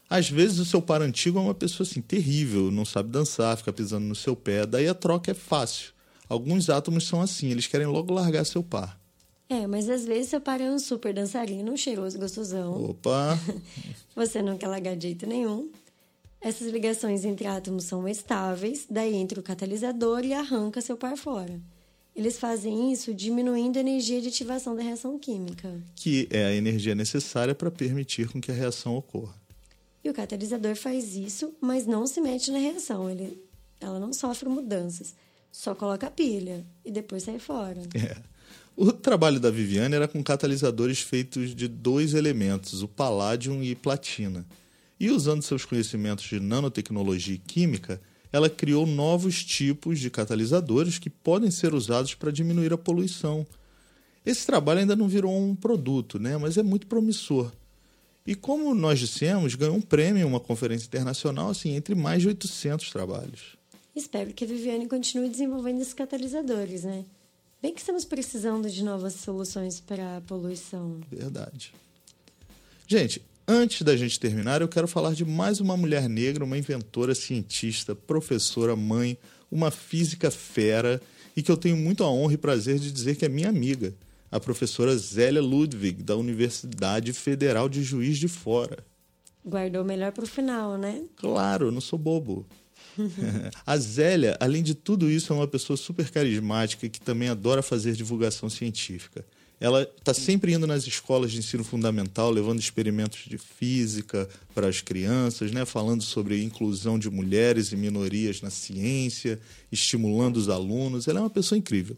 Às 0.09 0.27
vezes 0.27 0.57
o 0.57 0.65
seu 0.65 0.81
par 0.81 1.03
antigo 1.03 1.37
é 1.37 1.41
uma 1.43 1.53
pessoa 1.53 1.87
assim 1.87 2.01
terrível, 2.01 2.71
não 2.71 2.85
sabe 2.85 3.11
dançar, 3.11 3.55
fica 3.55 3.71
pisando 3.71 4.07
no 4.07 4.15
seu 4.15 4.35
pé, 4.35 4.65
daí 4.65 4.87
a 4.87 4.95
troca 4.95 5.29
é 5.29 5.35
fácil. 5.35 5.98
Alguns 6.29 6.69
átomos 6.69 7.07
são 7.07 7.21
assim, 7.21 7.49
eles 7.49 7.65
querem 7.67 7.87
logo 7.87 8.13
largar 8.13 8.45
seu 8.45 8.63
par. 8.63 8.97
É, 9.49 9.65
mas 9.65 9.89
às 9.89 10.05
vezes 10.05 10.29
seu 10.29 10.39
par 10.39 10.61
é 10.61 10.69
um 10.69 10.77
super 10.77 11.11
dançarino, 11.11 11.75
cheiroso, 11.75 12.19
gostosão. 12.19 12.91
Opa, 12.91 13.37
Você 14.15 14.41
não 14.41 14.57
quer 14.57 14.67
largar 14.67 14.95
de 14.95 15.07
jeito 15.07 15.25
nenhum. 15.25 15.69
Essas 16.39 16.71
ligações 16.71 17.25
entre 17.25 17.47
átomos 17.47 17.85
são 17.85 18.07
estáveis, 18.07 18.85
daí 18.89 19.15
entra 19.15 19.39
o 19.39 19.43
catalisador 19.43 20.23
e 20.23 20.33
arranca 20.33 20.79
seu 20.81 20.95
par 20.95 21.17
fora. 21.17 21.59
Eles 22.15 22.37
fazem 22.37 22.91
isso 22.91 23.13
diminuindo 23.13 23.77
a 23.77 23.81
energia 23.81 24.21
de 24.21 24.27
ativação 24.27 24.75
da 24.75 24.83
reação 24.83 25.17
química. 25.17 25.81
que 25.95 26.27
é 26.29 26.45
a 26.45 26.53
energia 26.53 26.93
necessária 26.93 27.55
para 27.55 27.71
permitir 27.71 28.29
com 28.29 28.39
que 28.39 28.51
a 28.51 28.53
reação 28.53 28.95
ocorra. 28.95 29.33
E 30.03 30.09
o 30.09 30.13
catalisador 30.13 30.75
faz 30.75 31.15
isso, 31.15 31.53
mas 31.59 31.85
não 31.85 32.05
se 32.07 32.21
mete 32.21 32.51
na 32.51 32.57
reação. 32.57 33.09
Ele, 33.09 33.41
ela 33.79 33.99
não 33.99 34.13
sofre 34.13 34.47
mudanças. 34.47 35.13
Só 35.51 35.75
coloca 35.75 36.07
a 36.07 36.11
pilha 36.11 36.65
e 36.85 36.91
depois 36.91 37.23
sai 37.23 37.39
fora. 37.39 37.81
É. 37.93 38.15
O 38.75 38.93
trabalho 38.93 39.41
da 39.41 39.51
Viviane 39.51 39.95
era 39.95 40.07
com 40.07 40.23
catalisadores 40.23 41.01
feitos 41.01 41.53
de 41.53 41.67
dois 41.67 42.13
elementos, 42.13 42.81
o 42.81 42.87
paládio 42.87 43.61
e 43.61 43.75
platina. 43.75 44.45
E 44.97 45.09
usando 45.09 45.41
seus 45.41 45.65
conhecimentos 45.65 46.23
de 46.23 46.39
nanotecnologia 46.39 47.35
e 47.35 47.39
química, 47.39 48.01
ela 48.31 48.49
criou 48.49 48.85
novos 48.85 49.43
tipos 49.43 49.99
de 49.99 50.09
catalisadores 50.09 50.97
que 50.97 51.09
podem 51.09 51.51
ser 51.51 51.73
usados 51.73 52.13
para 52.15 52.31
diminuir 52.31 52.71
a 52.71 52.77
poluição. 52.77 53.45
Esse 54.25 54.45
trabalho 54.45 54.79
ainda 54.79 54.95
não 54.95 55.09
virou 55.09 55.37
um 55.37 55.55
produto, 55.55 56.17
né? 56.17 56.37
mas 56.37 56.57
é 56.57 56.63
muito 56.63 56.87
promissor. 56.87 57.51
E 58.25 58.33
como 58.33 58.73
nós 58.75 58.99
dissemos, 58.99 59.55
ganhou 59.55 59.75
um 59.75 59.81
prêmio 59.81 60.21
em 60.21 60.25
uma 60.25 60.39
conferência 60.39 60.85
internacional, 60.85 61.49
assim, 61.49 61.75
entre 61.75 61.95
mais 61.95 62.21
de 62.21 62.27
800 62.29 62.91
trabalhos. 62.91 63.58
Espero 63.99 64.33
que 64.33 64.45
a 64.45 64.47
Viviane 64.47 64.87
continue 64.87 65.29
desenvolvendo 65.29 65.81
esses 65.81 65.93
catalisadores, 65.93 66.85
né? 66.85 67.03
Bem 67.61 67.73
que 67.73 67.81
estamos 67.81 68.05
precisando 68.05 68.69
de 68.69 68.81
novas 68.81 69.13
soluções 69.15 69.81
para 69.81 70.15
a 70.15 70.21
poluição. 70.21 71.01
Verdade. 71.11 71.73
Gente, 72.87 73.21
antes 73.45 73.81
da 73.81 73.97
gente 73.97 74.17
terminar, 74.17 74.61
eu 74.61 74.69
quero 74.69 74.87
falar 74.87 75.13
de 75.13 75.25
mais 75.25 75.59
uma 75.59 75.75
mulher 75.75 76.07
negra, 76.07 76.45
uma 76.45 76.57
inventora, 76.57 77.13
cientista, 77.13 77.93
professora, 77.93 78.73
mãe, 78.73 79.17
uma 79.51 79.69
física 79.69 80.31
fera 80.31 81.01
e 81.35 81.43
que 81.43 81.51
eu 81.51 81.57
tenho 81.57 81.75
muito 81.75 82.01
a 82.01 82.09
honra 82.09 82.35
e 82.35 82.37
prazer 82.37 82.79
de 82.79 82.93
dizer 82.93 83.17
que 83.17 83.25
é 83.25 83.29
minha 83.29 83.49
amiga 83.49 83.93
a 84.31 84.39
professora 84.39 84.95
Zélia 84.95 85.41
Ludwig, 85.41 86.03
da 86.03 86.15
Universidade 86.15 87.11
Federal 87.11 87.67
de 87.67 87.83
Juiz 87.83 88.17
de 88.17 88.29
Fora. 88.29 88.77
Guardou 89.45 89.83
melhor 89.83 90.13
para 90.13 90.23
o 90.23 90.27
final, 90.27 90.77
né? 90.77 91.03
Claro, 91.17 91.69
não 91.69 91.81
sou 91.81 91.99
bobo. 91.99 92.45
a 93.65 93.77
Zélia, 93.77 94.37
além 94.39 94.63
de 94.63 94.73
tudo 94.73 95.09
isso, 95.09 95.31
é 95.31 95.35
uma 95.35 95.47
pessoa 95.47 95.77
super 95.77 96.09
carismática 96.09 96.87
que 96.89 96.99
também 96.99 97.29
adora 97.29 97.61
fazer 97.61 97.93
divulgação 97.93 98.49
científica. 98.49 99.25
Ela 99.59 99.83
está 99.83 100.13
sempre 100.13 100.53
indo 100.53 100.65
nas 100.65 100.87
escolas 100.87 101.31
de 101.31 101.39
ensino 101.39 101.65
fundamental, 101.65 102.31
levando 102.31 102.59
experimentos 102.59 103.25
de 103.27 103.37
física 103.37 104.27
para 104.55 104.67
as 104.67 104.79
crianças, 104.79 105.51
né? 105.51 105.65
falando 105.65 106.01
sobre 106.01 106.41
inclusão 106.41 106.97
de 106.97 107.09
mulheres 107.09 107.73
e 107.73 107.75
minorias 107.75 108.41
na 108.41 108.49
ciência, 108.49 109.37
estimulando 109.69 110.37
os 110.37 110.47
alunos. 110.47 111.09
Ela 111.09 111.19
é 111.19 111.23
uma 111.23 111.29
pessoa 111.29 111.59
incrível. 111.59 111.97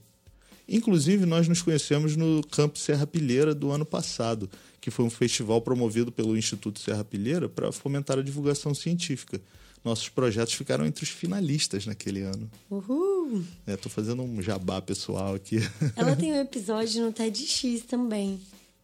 Inclusive, 0.68 1.26
nós 1.26 1.48
nos 1.48 1.62
conhecemos 1.62 2.16
no 2.16 2.42
Campo 2.50 2.80
Serra 2.80 3.06
Pilheira 3.06 3.54
do 3.54 3.72
ano 3.72 3.86
passado, 3.86 4.50
que 4.80 4.90
foi 4.90 5.06
um 5.06 5.10
festival 5.10 5.62
promovido 5.62 6.12
pelo 6.12 6.36
Instituto 6.36 6.80
Serra 6.80 7.04
Pilheira 7.04 7.48
para 7.48 7.72
fomentar 7.72 8.18
a 8.18 8.24
divulgação 8.24 8.74
científica. 8.74 9.40
Nossos 9.84 10.10
projetos 10.10 10.54
ficaram 10.54 10.86
entre 10.86 11.04
os 11.04 11.10
finalistas 11.10 11.86
naquele 11.86 12.22
ano. 12.22 12.50
Uhul! 12.70 13.44
Estou 13.66 13.90
é, 13.90 13.94
fazendo 13.94 14.22
um 14.22 14.42
jabá 14.42 14.82
pessoal 14.82 15.34
aqui. 15.34 15.58
Ela 15.96 16.16
tem 16.16 16.32
um 16.32 16.40
episódio 16.40 17.04
no 17.04 17.12
TEDx 17.12 17.84
também. 17.88 18.40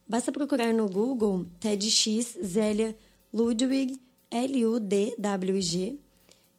Basta 0.08 0.32
procurar 0.32 0.72
no 0.74 0.88
Google 0.88 1.46
TEDx 1.60 2.36
Zélia 2.44 2.96
Ludwig, 3.32 4.00
L-U-D-W-G, 4.30 5.98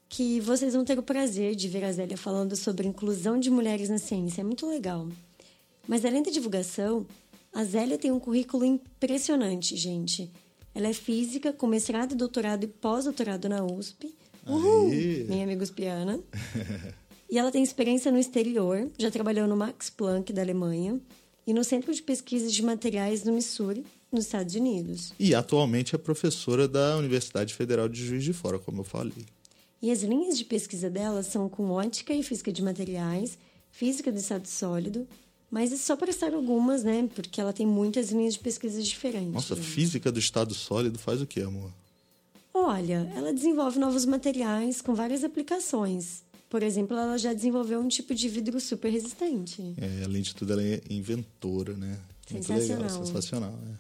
que 0.08 0.40
vocês 0.40 0.74
vão 0.74 0.86
ter 0.86 0.98
o 0.98 1.04
prazer 1.04 1.56
de 1.56 1.68
ver 1.68 1.84
a 1.84 1.92
Zélia 1.92 2.18
falando 2.18 2.56
sobre 2.56 2.88
inclusão 2.88 3.40
de 3.40 3.50
mulheres 3.50 3.90
na 3.90 3.98
ciência. 3.98 4.42
É 4.42 4.44
muito 4.44 4.68
legal. 4.68 5.08
Mas 5.88 6.06
além 6.06 6.24
da 6.24 6.32
divulgação, 6.32 7.06
a 7.54 7.64
Zélia 7.64 7.98
tem 7.98 8.12
um 8.12 8.20
currículo 8.20 8.64
impressionante, 8.64 9.76
gente. 9.76 10.32
Ela 10.74 10.88
é 10.88 10.94
física, 10.94 11.52
com 11.52 11.68
mestrado, 11.68 12.16
doutorado 12.16 12.64
e 12.64 12.68
pós-doutorado 12.68 13.50
na 13.50 13.64
USP. 13.66 14.16
Uhul! 14.50 14.90
Minha 14.90 15.44
amiga 15.44 15.64
uspiana. 15.64 16.20
e 17.30 17.38
ela 17.38 17.52
tem 17.52 17.64
experiência 17.64 18.12
no 18.12 18.18
exterior, 18.18 18.90
já 18.98 19.12
trabalhou 19.12 19.48
no 19.48 19.56
Max 19.56 19.90
Planck 19.90 20.34
da 20.34 20.42
Alemanha 20.42 21.00
e 21.46 21.54
no 21.54 21.64
Centro 21.64 21.94
de 21.94 22.02
Pesquisa 22.02 22.50
de 22.50 22.62
Materiais 22.62 23.24
no 23.24 23.34
Missouri, 23.34 23.86
nos 24.12 24.26
Estados 24.26 24.56
Unidos. 24.56 25.14
E 25.20 25.34
atualmente 25.34 25.96
é 25.96 25.98
professora 25.98 26.68
da 26.68 26.98
Universidade 26.98 27.54
Federal 27.54 27.88
de 27.88 28.06
Juiz 28.06 28.24
de 28.24 28.34
Fora, 28.34 28.60
como 28.60 28.82
eu 28.82 28.84
falei. 28.84 29.26
E 29.82 29.92
as 29.92 30.02
linhas 30.04 30.38
de 30.38 30.46
pesquisa 30.46 30.90
dela 30.90 31.24
são 31.24 31.48
com 31.48 31.72
ótica 31.72 32.14
e 32.14 32.22
física 32.22 32.52
de 32.52 32.62
materiais, 32.62 33.38
física 33.72 34.12
do 34.12 34.18
estado 34.18 34.48
sólido, 34.48 35.08
mas 35.50 35.72
é 35.72 35.78
só 35.78 35.96
para 35.96 36.12
citar 36.12 36.34
algumas, 36.34 36.84
né? 36.84 37.10
Porque 37.16 37.40
ela 37.40 37.54
tem 37.54 37.66
muitas 37.66 38.12
linhas 38.12 38.34
de 38.34 38.40
pesquisa 38.40 38.82
diferentes. 38.82 39.34
Nossa, 39.34 39.56
física 39.56 40.12
do 40.12 40.20
estado 40.20 40.54
sólido 40.54 41.00
faz 41.00 41.22
o 41.22 41.26
que, 41.26 41.42
amor? 41.42 41.72
Olha, 42.66 43.12
ela 43.16 43.34
desenvolve 43.34 43.80
novos 43.80 44.06
materiais 44.06 44.82
com 44.82 44.94
várias 44.94 45.24
aplicações. 45.24 46.24
Por 46.50 46.62
exemplo, 46.62 46.98
ela 46.98 47.18
já 47.18 47.32
desenvolveu 47.34 47.80
um 47.80 47.88
tipo 47.88 48.14
de 48.14 48.28
vidro 48.28 48.60
super 48.60 48.92
resistente. 48.92 49.74
É, 49.78 50.04
além 50.04 50.22
de 50.22 50.36
tudo, 50.36 50.54
ela 50.54 50.64
é 50.64 50.82
inventora, 50.90 51.74
né? 51.74 51.98
Sensacional. 52.28 52.84
Legal, 52.84 53.06
sensacional, 53.06 53.52
né? 53.52 53.78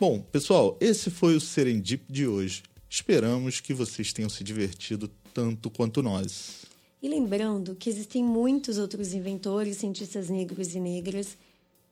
Bom, 0.00 0.20
pessoal, 0.20 0.76
esse 0.80 1.10
foi 1.10 1.36
o 1.36 1.40
Serendip 1.40 2.04
de 2.10 2.26
hoje. 2.26 2.62
Esperamos 2.90 3.60
que 3.60 3.72
vocês 3.72 4.12
tenham 4.12 4.28
se 4.28 4.42
divertido 4.42 5.10
tanto 5.32 5.70
quanto 5.70 6.02
nós. 6.02 6.64
E 7.02 7.08
lembrando 7.08 7.74
que 7.74 7.88
existem 7.88 8.24
muitos 8.24 8.78
outros 8.78 9.14
inventores, 9.14 9.76
cientistas 9.76 10.28
negros 10.28 10.74
e 10.74 10.80
negras 10.80 11.36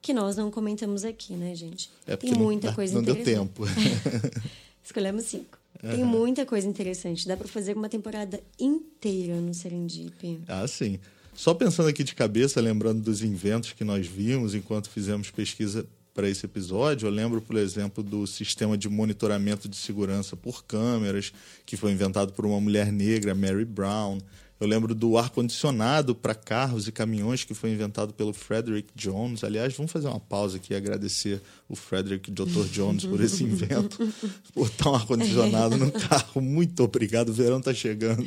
que 0.01 0.13
nós 0.13 0.37
não 0.37 0.51
comentamos 0.51 1.05
aqui, 1.05 1.35
né, 1.35 1.55
gente? 1.55 1.89
É 2.07 2.17
Tem 2.17 2.35
muita 2.35 2.69
não, 2.69 2.75
coisa 2.75 2.95
não 2.95 3.03
deu 3.03 3.23
tempo. 3.23 3.65
Escolhemos 4.85 5.25
cinco. 5.25 5.59
Tem 5.81 6.05
muita 6.05 6.47
coisa 6.47 6.67
interessante. 6.67 7.27
Dá 7.27 7.37
para 7.37 7.49
fazer 7.49 7.77
uma 7.77 7.89
temporada 7.89 8.41
inteira 8.59 9.35
no 9.41 9.53
Serendip. 9.53 10.41
Ah, 10.47 10.67
sim. 10.69 10.99
Só 11.35 11.55
pensando 11.55 11.89
aqui 11.89 12.05
de 12.05 12.15
cabeça, 12.15 12.61
lembrando 12.61 13.01
dos 13.01 13.23
inventos 13.23 13.73
que 13.73 13.83
nós 13.83 14.07
vimos 14.07 14.55
enquanto 14.55 14.89
fizemos 14.89 15.31
pesquisa 15.31 15.87
para 16.15 16.29
esse 16.29 16.45
episódio, 16.45 17.07
eu 17.07 17.11
lembro, 17.11 17.41
por 17.41 17.57
exemplo, 17.57 18.05
do 18.05 18.27
sistema 18.27 18.77
de 18.77 18.89
monitoramento 18.89 19.67
de 19.67 19.77
segurança 19.77 20.37
por 20.37 20.63
câmeras, 20.65 21.33
que 21.65 21.77
foi 21.77 21.91
inventado 21.91 22.33
por 22.33 22.45
uma 22.45 22.61
mulher 22.61 22.93
negra, 22.93 23.35
Mary 23.35 23.65
Brown. 23.65 24.19
Eu 24.63 24.69
lembro 24.69 24.95
do 24.95 25.19
ar-condicionado 25.19 26.15
para 26.15 26.37
carros 26.37 26.87
e 26.87 26.93
caminhões, 26.93 27.43
que 27.43 27.53
foi 27.53 27.73
inventado 27.73 28.15
pelo 28.15 28.33
Frederick 28.33 28.89
Jones. 28.95 29.43
Aliás, 29.43 29.75
vamos 29.75 29.91
fazer 29.91 30.07
uma 30.07 30.21
pausa 30.21 30.59
aqui 30.59 30.73
e 30.73 30.77
agradecer 30.77 31.43
o 31.69 31.75
Frederick 31.75 32.31
Dr. 32.31 32.69
Jones 32.71 33.05
por 33.05 33.21
esse 33.21 33.43
invento. 33.43 33.99
Botar 34.55 34.91
um 34.91 34.95
ar-condicionado 34.95 35.77
no 35.77 35.91
carro. 35.91 36.41
Muito 36.41 36.85
obrigado, 36.85 37.31
o 37.31 37.33
verão 37.33 37.59
está 37.59 37.75
chegando. 37.75 38.25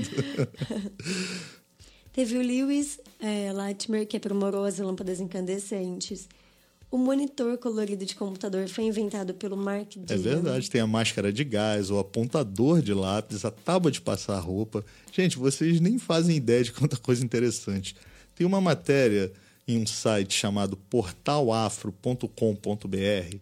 Teve 2.11 2.37
o 2.37 2.41
Lewis 2.41 2.99
é, 3.21 3.53
Latimer, 3.53 4.05
que 4.05 4.17
aprimorou 4.17 4.65
as 4.65 4.77
lâmpadas 4.77 5.21
incandescentes. 5.21 6.27
O 6.91 6.97
monitor 6.97 7.57
colorido 7.57 8.05
de 8.05 8.15
computador 8.15 8.67
foi 8.67 8.85
inventado 8.85 9.33
pelo 9.33 9.57
Mark 9.57 9.89
Dillon. 9.89 10.05
É 10.09 10.17
verdade, 10.17 10.69
tem 10.69 10.81
a 10.81 10.87
máscara 10.87 11.33
de 11.33 11.43
gás, 11.43 11.89
o 11.89 11.97
apontador 11.97 12.81
de 12.81 12.93
lápis, 12.93 13.43
a 13.43 13.51
tábua 13.51 13.91
de 13.91 13.99
passar 13.99 14.39
roupa. 14.39 14.85
Gente, 15.11 15.37
vocês 15.37 15.81
nem 15.81 15.97
fazem 15.97 16.37
ideia 16.37 16.63
de 16.63 16.71
quanta 16.71 16.97
coisa 16.97 17.23
interessante. 17.23 17.95
Tem 18.35 18.45
uma 18.45 18.61
matéria 18.61 19.31
em 19.67 19.81
um 19.81 19.87
site 19.87 20.33
chamado 20.33 20.77
portalafro.com.br 20.77 23.37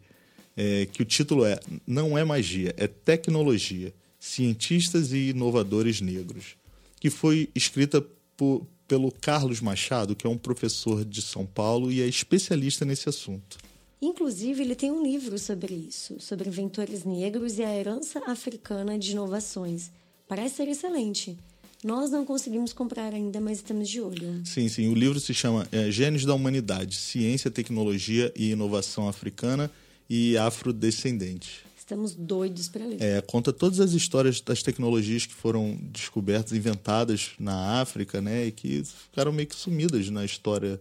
é, 0.56 0.88
que 0.92 1.02
o 1.02 1.06
título 1.06 1.46
é 1.46 1.60
Não 1.86 2.18
é 2.18 2.24
magia, 2.24 2.74
é 2.78 2.88
tecnologia. 2.88 3.94
Cientistas 4.20 5.12
e 5.12 5.30
inovadores 5.30 6.00
negros. 6.00 6.56
Que 7.00 7.10
foi 7.10 7.50
escrita 7.54 8.06
por, 8.38 8.66
pelo 8.94 9.12
Carlos 9.12 9.60
Machado, 9.60 10.16
que 10.16 10.28
é 10.28 10.30
um 10.30 10.38
professor 10.38 11.04
de 11.04 11.20
São 11.20 11.48
Paulo 11.48 11.92
e 11.92 12.00
é 12.00 12.06
especialista 12.06 12.86
nesse 12.86 13.10
assunto. 13.10 13.58
Inclusive, 14.00 14.62
ele 14.62 14.76
tem 14.76 14.92
um 14.92 15.02
livro 15.02 15.40
sobre 15.40 15.74
isso, 15.74 16.18
sobre 16.20 16.48
inventores 16.48 17.04
negros 17.04 17.58
e 17.58 17.64
a 17.64 17.76
herança 17.76 18.22
africana 18.28 19.00
de 19.00 19.14
inovações. 19.14 19.90
Parece 20.28 20.58
ser 20.58 20.68
excelente. 20.68 21.36
Nós 21.84 22.12
não 22.12 22.24
conseguimos 22.24 22.72
comprar 22.72 23.16
ainda, 23.16 23.42
mas 23.42 23.58
estamos 23.58 23.90
de 23.90 24.00
olho. 24.00 24.44
Sim, 24.46 24.70
sim. 24.70 24.88
O 24.90 24.94
livro 24.94 25.20
se 25.20 25.34
chama 25.34 25.68
é, 25.72 25.90
Gênios 25.90 26.24
da 26.24 26.36
Humanidade: 26.36 26.96
Ciência, 26.96 27.50
Tecnologia 27.50 28.32
e 28.36 28.52
Inovação 28.52 29.10
Africana 29.10 29.72
e 30.08 30.38
Afrodescendente. 30.38 31.66
Estamos 31.84 32.16
doidos 32.16 32.70
para 32.70 32.86
ler. 32.86 33.02
É, 33.02 33.20
conta 33.20 33.52
todas 33.52 33.82
as 33.82 33.92
histórias 33.92 34.40
das 34.40 34.64
tecnologias 34.64 35.26
que 35.26 35.34
foram 35.34 35.78
descobertas, 35.92 36.54
inventadas 36.54 37.32
na 37.38 37.82
África, 37.82 38.22
né, 38.22 38.46
e 38.46 38.54
que 38.54 38.86
ficaram 38.86 39.34
meio 39.34 39.50
que 39.50 39.56
sumidas 39.56 40.10
na 40.10 40.24
história 40.24 40.80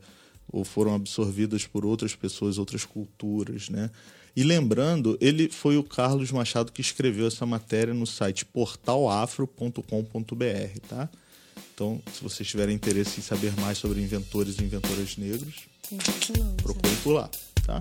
ou 0.53 0.64
foram 0.64 0.94
absorvidas 0.94 1.66
por 1.66 1.84
outras 1.84 2.14
pessoas, 2.14 2.57
outras 2.57 2.84
culturas, 2.84 3.68
né? 3.68 3.90
E 4.36 4.44
lembrando, 4.44 5.18
ele 5.20 5.48
foi 5.48 5.76
o 5.76 5.82
Carlos 5.82 6.30
Machado 6.30 6.70
que 6.70 6.80
escreveu 6.80 7.26
essa 7.26 7.44
matéria 7.44 7.92
no 7.92 8.07
site 8.07 8.44
portalafro.com.br, 8.44 10.80
tá? 10.88 11.11
Então, 11.74 12.00
se 12.12 12.22
vocês 12.22 12.48
tiverem 12.48 12.76
interesse 12.76 13.18
em 13.18 13.24
saber 13.24 13.53
mais 13.61 13.76
sobre 13.76 14.00
inventores 14.00 14.57
e 14.61 14.62
inventoras 14.62 15.16
negros, 15.16 15.66
procure 16.62 16.96
por 17.03 17.14
lá, 17.14 17.28
tá? 17.66 17.80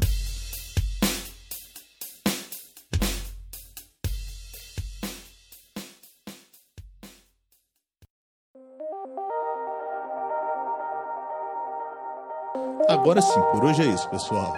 Agora 13.01 13.19
sim, 13.19 13.41
por 13.51 13.65
hoje 13.65 13.81
é 13.81 13.87
isso, 13.87 14.07
pessoal. 14.09 14.55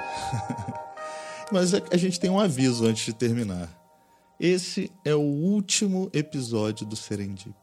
Mas 1.50 1.74
a 1.74 1.96
gente 1.96 2.20
tem 2.20 2.30
um 2.30 2.38
aviso 2.38 2.86
antes 2.86 3.06
de 3.06 3.14
terminar. 3.14 3.70
Esse 4.38 4.92
é 5.06 5.16
o 5.16 5.22
último 5.22 6.10
episódio 6.12 6.86
do 6.86 6.94
Serendip. 6.94 7.56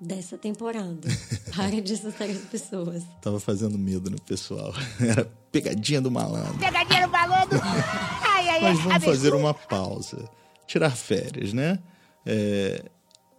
dessa 0.00 0.36
temporada. 0.36 1.06
Para 1.54 1.80
de 1.80 1.92
assustar 1.92 2.28
as 2.28 2.38
pessoas. 2.38 3.04
Tava 3.22 3.38
fazendo 3.38 3.78
medo 3.78 4.10
no 4.10 4.20
pessoal. 4.20 4.74
Era 5.00 5.30
pegadinha 5.52 6.00
do 6.00 6.10
malandro. 6.10 6.58
Pegadinha 6.58 7.06
do... 7.06 7.14
Ai, 7.14 8.48
ai, 8.48 8.48
ai. 8.48 8.60
Mas 8.62 8.80
vamos 8.80 9.04
fazer 9.04 9.32
uma 9.32 9.54
pausa. 9.54 10.28
Tirar 10.66 10.90
férias, 10.90 11.52
né? 11.52 11.78
É, 12.26 12.84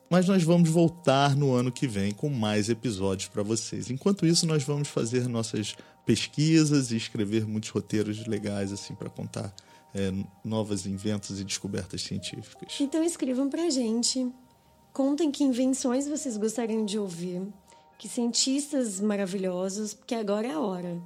Mas 0.10 0.28
nós 0.28 0.44
vamos 0.44 0.70
voltar 0.70 1.36
no 1.36 1.54
ano 1.54 1.72
que 1.72 1.88
vem 1.88 2.12
com 2.12 2.30
mais 2.30 2.70
episódios 2.70 3.30
para 3.30 3.44
vocês. 3.44 3.92
Enquanto 3.92 4.26
isso, 4.26 4.48
nós 4.48 4.64
vamos 4.64 4.88
fazer 4.88 5.28
nossas 5.28 5.76
pesquisas 6.06 6.92
e 6.92 6.98
escrever 6.98 7.46
muitos 7.46 7.70
roteiros 7.70 8.26
legais 8.26 8.74
assim 8.74 8.96
para 8.96 9.10
contar 9.10 9.54
é, 9.94 10.12
novos 10.44 10.88
inventos 10.88 11.40
e 11.40 11.44
descobertas 11.44 12.02
científicas. 12.02 12.76
Então 12.80 13.04
escrevam 13.04 13.48
pra 13.50 13.70
gente. 13.70 14.28
Contem 14.92 15.32
que 15.32 15.44
invenções 15.44 16.08
vocês 16.08 16.36
gostariam 16.38 16.84
de 16.84 16.98
ouvir. 16.98 17.44
Que 18.00 18.08
cientistas 18.08 19.00
maravilhosos, 19.00 19.94
porque 19.94 20.16
agora 20.16 20.48
é 20.48 20.54
a 20.54 20.60
hora. 20.60 21.00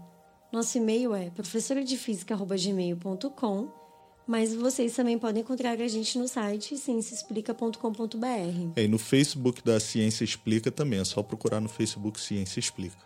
Nosso 0.51 0.77
e-mail 0.77 1.15
é 1.15 1.31
professoradefísica.gmail.com 1.31 3.82
mas 4.27 4.53
vocês 4.53 4.93
também 4.95 5.17
podem 5.19 5.41
encontrar 5.41 5.79
a 5.79 5.87
gente 5.87 6.17
no 6.17 6.27
site 6.27 6.77
cienciaexplica.com.br 6.77 8.25
É, 8.75 8.83
E 8.83 8.87
no 8.87 8.97
Facebook 8.97 9.61
da 9.63 9.79
Ciência 9.79 10.23
Explica 10.23 10.71
também, 10.71 10.99
é 10.99 11.03
só 11.05 11.21
procurar 11.23 11.59
no 11.59 11.69
Facebook 11.69 12.19
Ciência 12.19 12.59
Explica. 12.59 12.97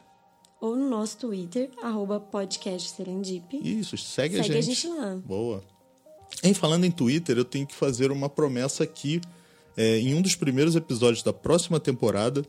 ou 0.62 0.76
no 0.76 0.90
nosso 0.90 1.18
Twitter, 1.18 1.70
arroba 1.82 2.20
podcast 2.20 2.90
Serendip. 2.92 3.58
Isso, 3.62 3.98
segue, 3.98 4.38
Segue 4.38 4.56
a 4.56 4.58
a 4.58 4.62
gente. 4.62 4.76
gente 4.76 4.88
lá. 4.88 5.16
Boa. 5.16 5.64
Em 6.44 6.54
falando 6.54 6.84
em 6.86 6.92
Twitter, 6.92 7.38
eu 7.38 7.46
tenho 7.46 7.66
que 7.66 7.74
fazer 7.76 8.12
uma 8.12 8.30
promessa 8.30 8.84
aqui. 8.84 9.22
É, 9.76 10.00
em 10.00 10.14
um 10.16 10.22
dos 10.22 10.36
primeiros 10.36 10.76
episódios 10.76 11.22
da 11.24 11.32
próxima 11.32 11.80
temporada, 11.80 12.44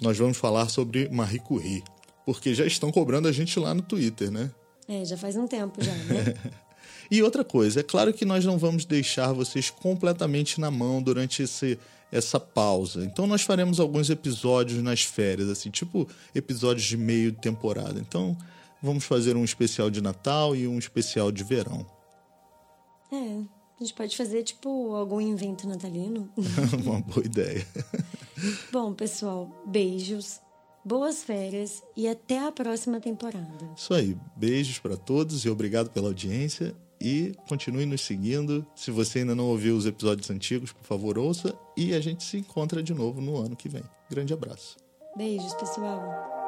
nós 0.00 0.16
vamos 0.18 0.38
falar 0.38 0.68
sobre 0.70 1.08
Marie 1.10 1.38
Curie. 1.38 1.84
Porque 2.24 2.54
já 2.54 2.64
estão 2.66 2.90
cobrando 2.90 3.28
a 3.28 3.32
gente 3.32 3.58
lá 3.60 3.74
no 3.74 3.82
Twitter, 3.82 4.30
né? 4.30 4.50
É, 4.88 5.04
já 5.04 5.16
faz 5.16 5.36
um 5.36 5.46
tempo 5.46 5.82
já, 5.82 5.92
né? 5.92 6.34
E 7.12 7.22
outra 7.22 7.44
coisa, 7.44 7.80
é 7.80 7.82
claro 7.82 8.10
que 8.10 8.24
nós 8.24 8.42
não 8.42 8.56
vamos 8.56 8.86
deixar 8.86 9.34
vocês 9.34 9.68
completamente 9.68 10.58
na 10.58 10.70
mão 10.70 11.02
durante 11.02 11.42
esse, 11.42 11.78
essa 12.10 12.40
pausa. 12.40 13.04
Então 13.04 13.26
nós 13.26 13.42
faremos 13.42 13.78
alguns 13.78 14.08
episódios 14.08 14.82
nas 14.82 15.02
férias, 15.02 15.50
assim, 15.50 15.68
tipo 15.68 16.08
episódios 16.34 16.86
de 16.86 16.96
meio 16.96 17.30
de 17.30 17.36
temporada. 17.36 18.00
Então 18.00 18.34
vamos 18.82 19.04
fazer 19.04 19.36
um 19.36 19.44
especial 19.44 19.90
de 19.90 20.00
Natal 20.00 20.56
e 20.56 20.66
um 20.66 20.78
especial 20.78 21.30
de 21.30 21.44
verão. 21.44 21.84
é, 23.12 23.16
a 23.16 23.84
gente 23.84 23.92
pode 23.92 24.16
fazer, 24.16 24.42
tipo, 24.42 24.94
algum 24.94 25.20
invento 25.20 25.68
natalino. 25.68 26.30
Uma 26.82 27.02
boa 27.02 27.26
ideia. 27.26 27.66
Bom, 28.72 28.94
pessoal, 28.94 29.50
beijos, 29.66 30.40
boas 30.82 31.22
férias 31.22 31.82
e 31.94 32.08
até 32.08 32.38
a 32.38 32.50
próxima 32.50 33.00
temporada. 33.00 33.70
Isso 33.76 33.92
aí. 33.92 34.16
Beijos 34.34 34.78
para 34.78 34.96
todos 34.96 35.44
e 35.44 35.50
obrigado 35.50 35.90
pela 35.90 36.08
audiência. 36.08 36.74
E 37.02 37.34
continue 37.48 37.84
nos 37.84 38.02
seguindo. 38.02 38.64
Se 38.76 38.92
você 38.92 39.18
ainda 39.18 39.34
não 39.34 39.46
ouviu 39.46 39.76
os 39.76 39.86
episódios 39.86 40.30
antigos, 40.30 40.72
por 40.72 40.84
favor, 40.84 41.18
ouça. 41.18 41.52
E 41.76 41.94
a 41.94 42.00
gente 42.00 42.22
se 42.22 42.38
encontra 42.38 42.80
de 42.80 42.94
novo 42.94 43.20
no 43.20 43.36
ano 43.36 43.56
que 43.56 43.68
vem. 43.68 43.82
Grande 44.08 44.32
abraço. 44.32 44.76
Beijos, 45.16 45.52
pessoal. 45.54 46.41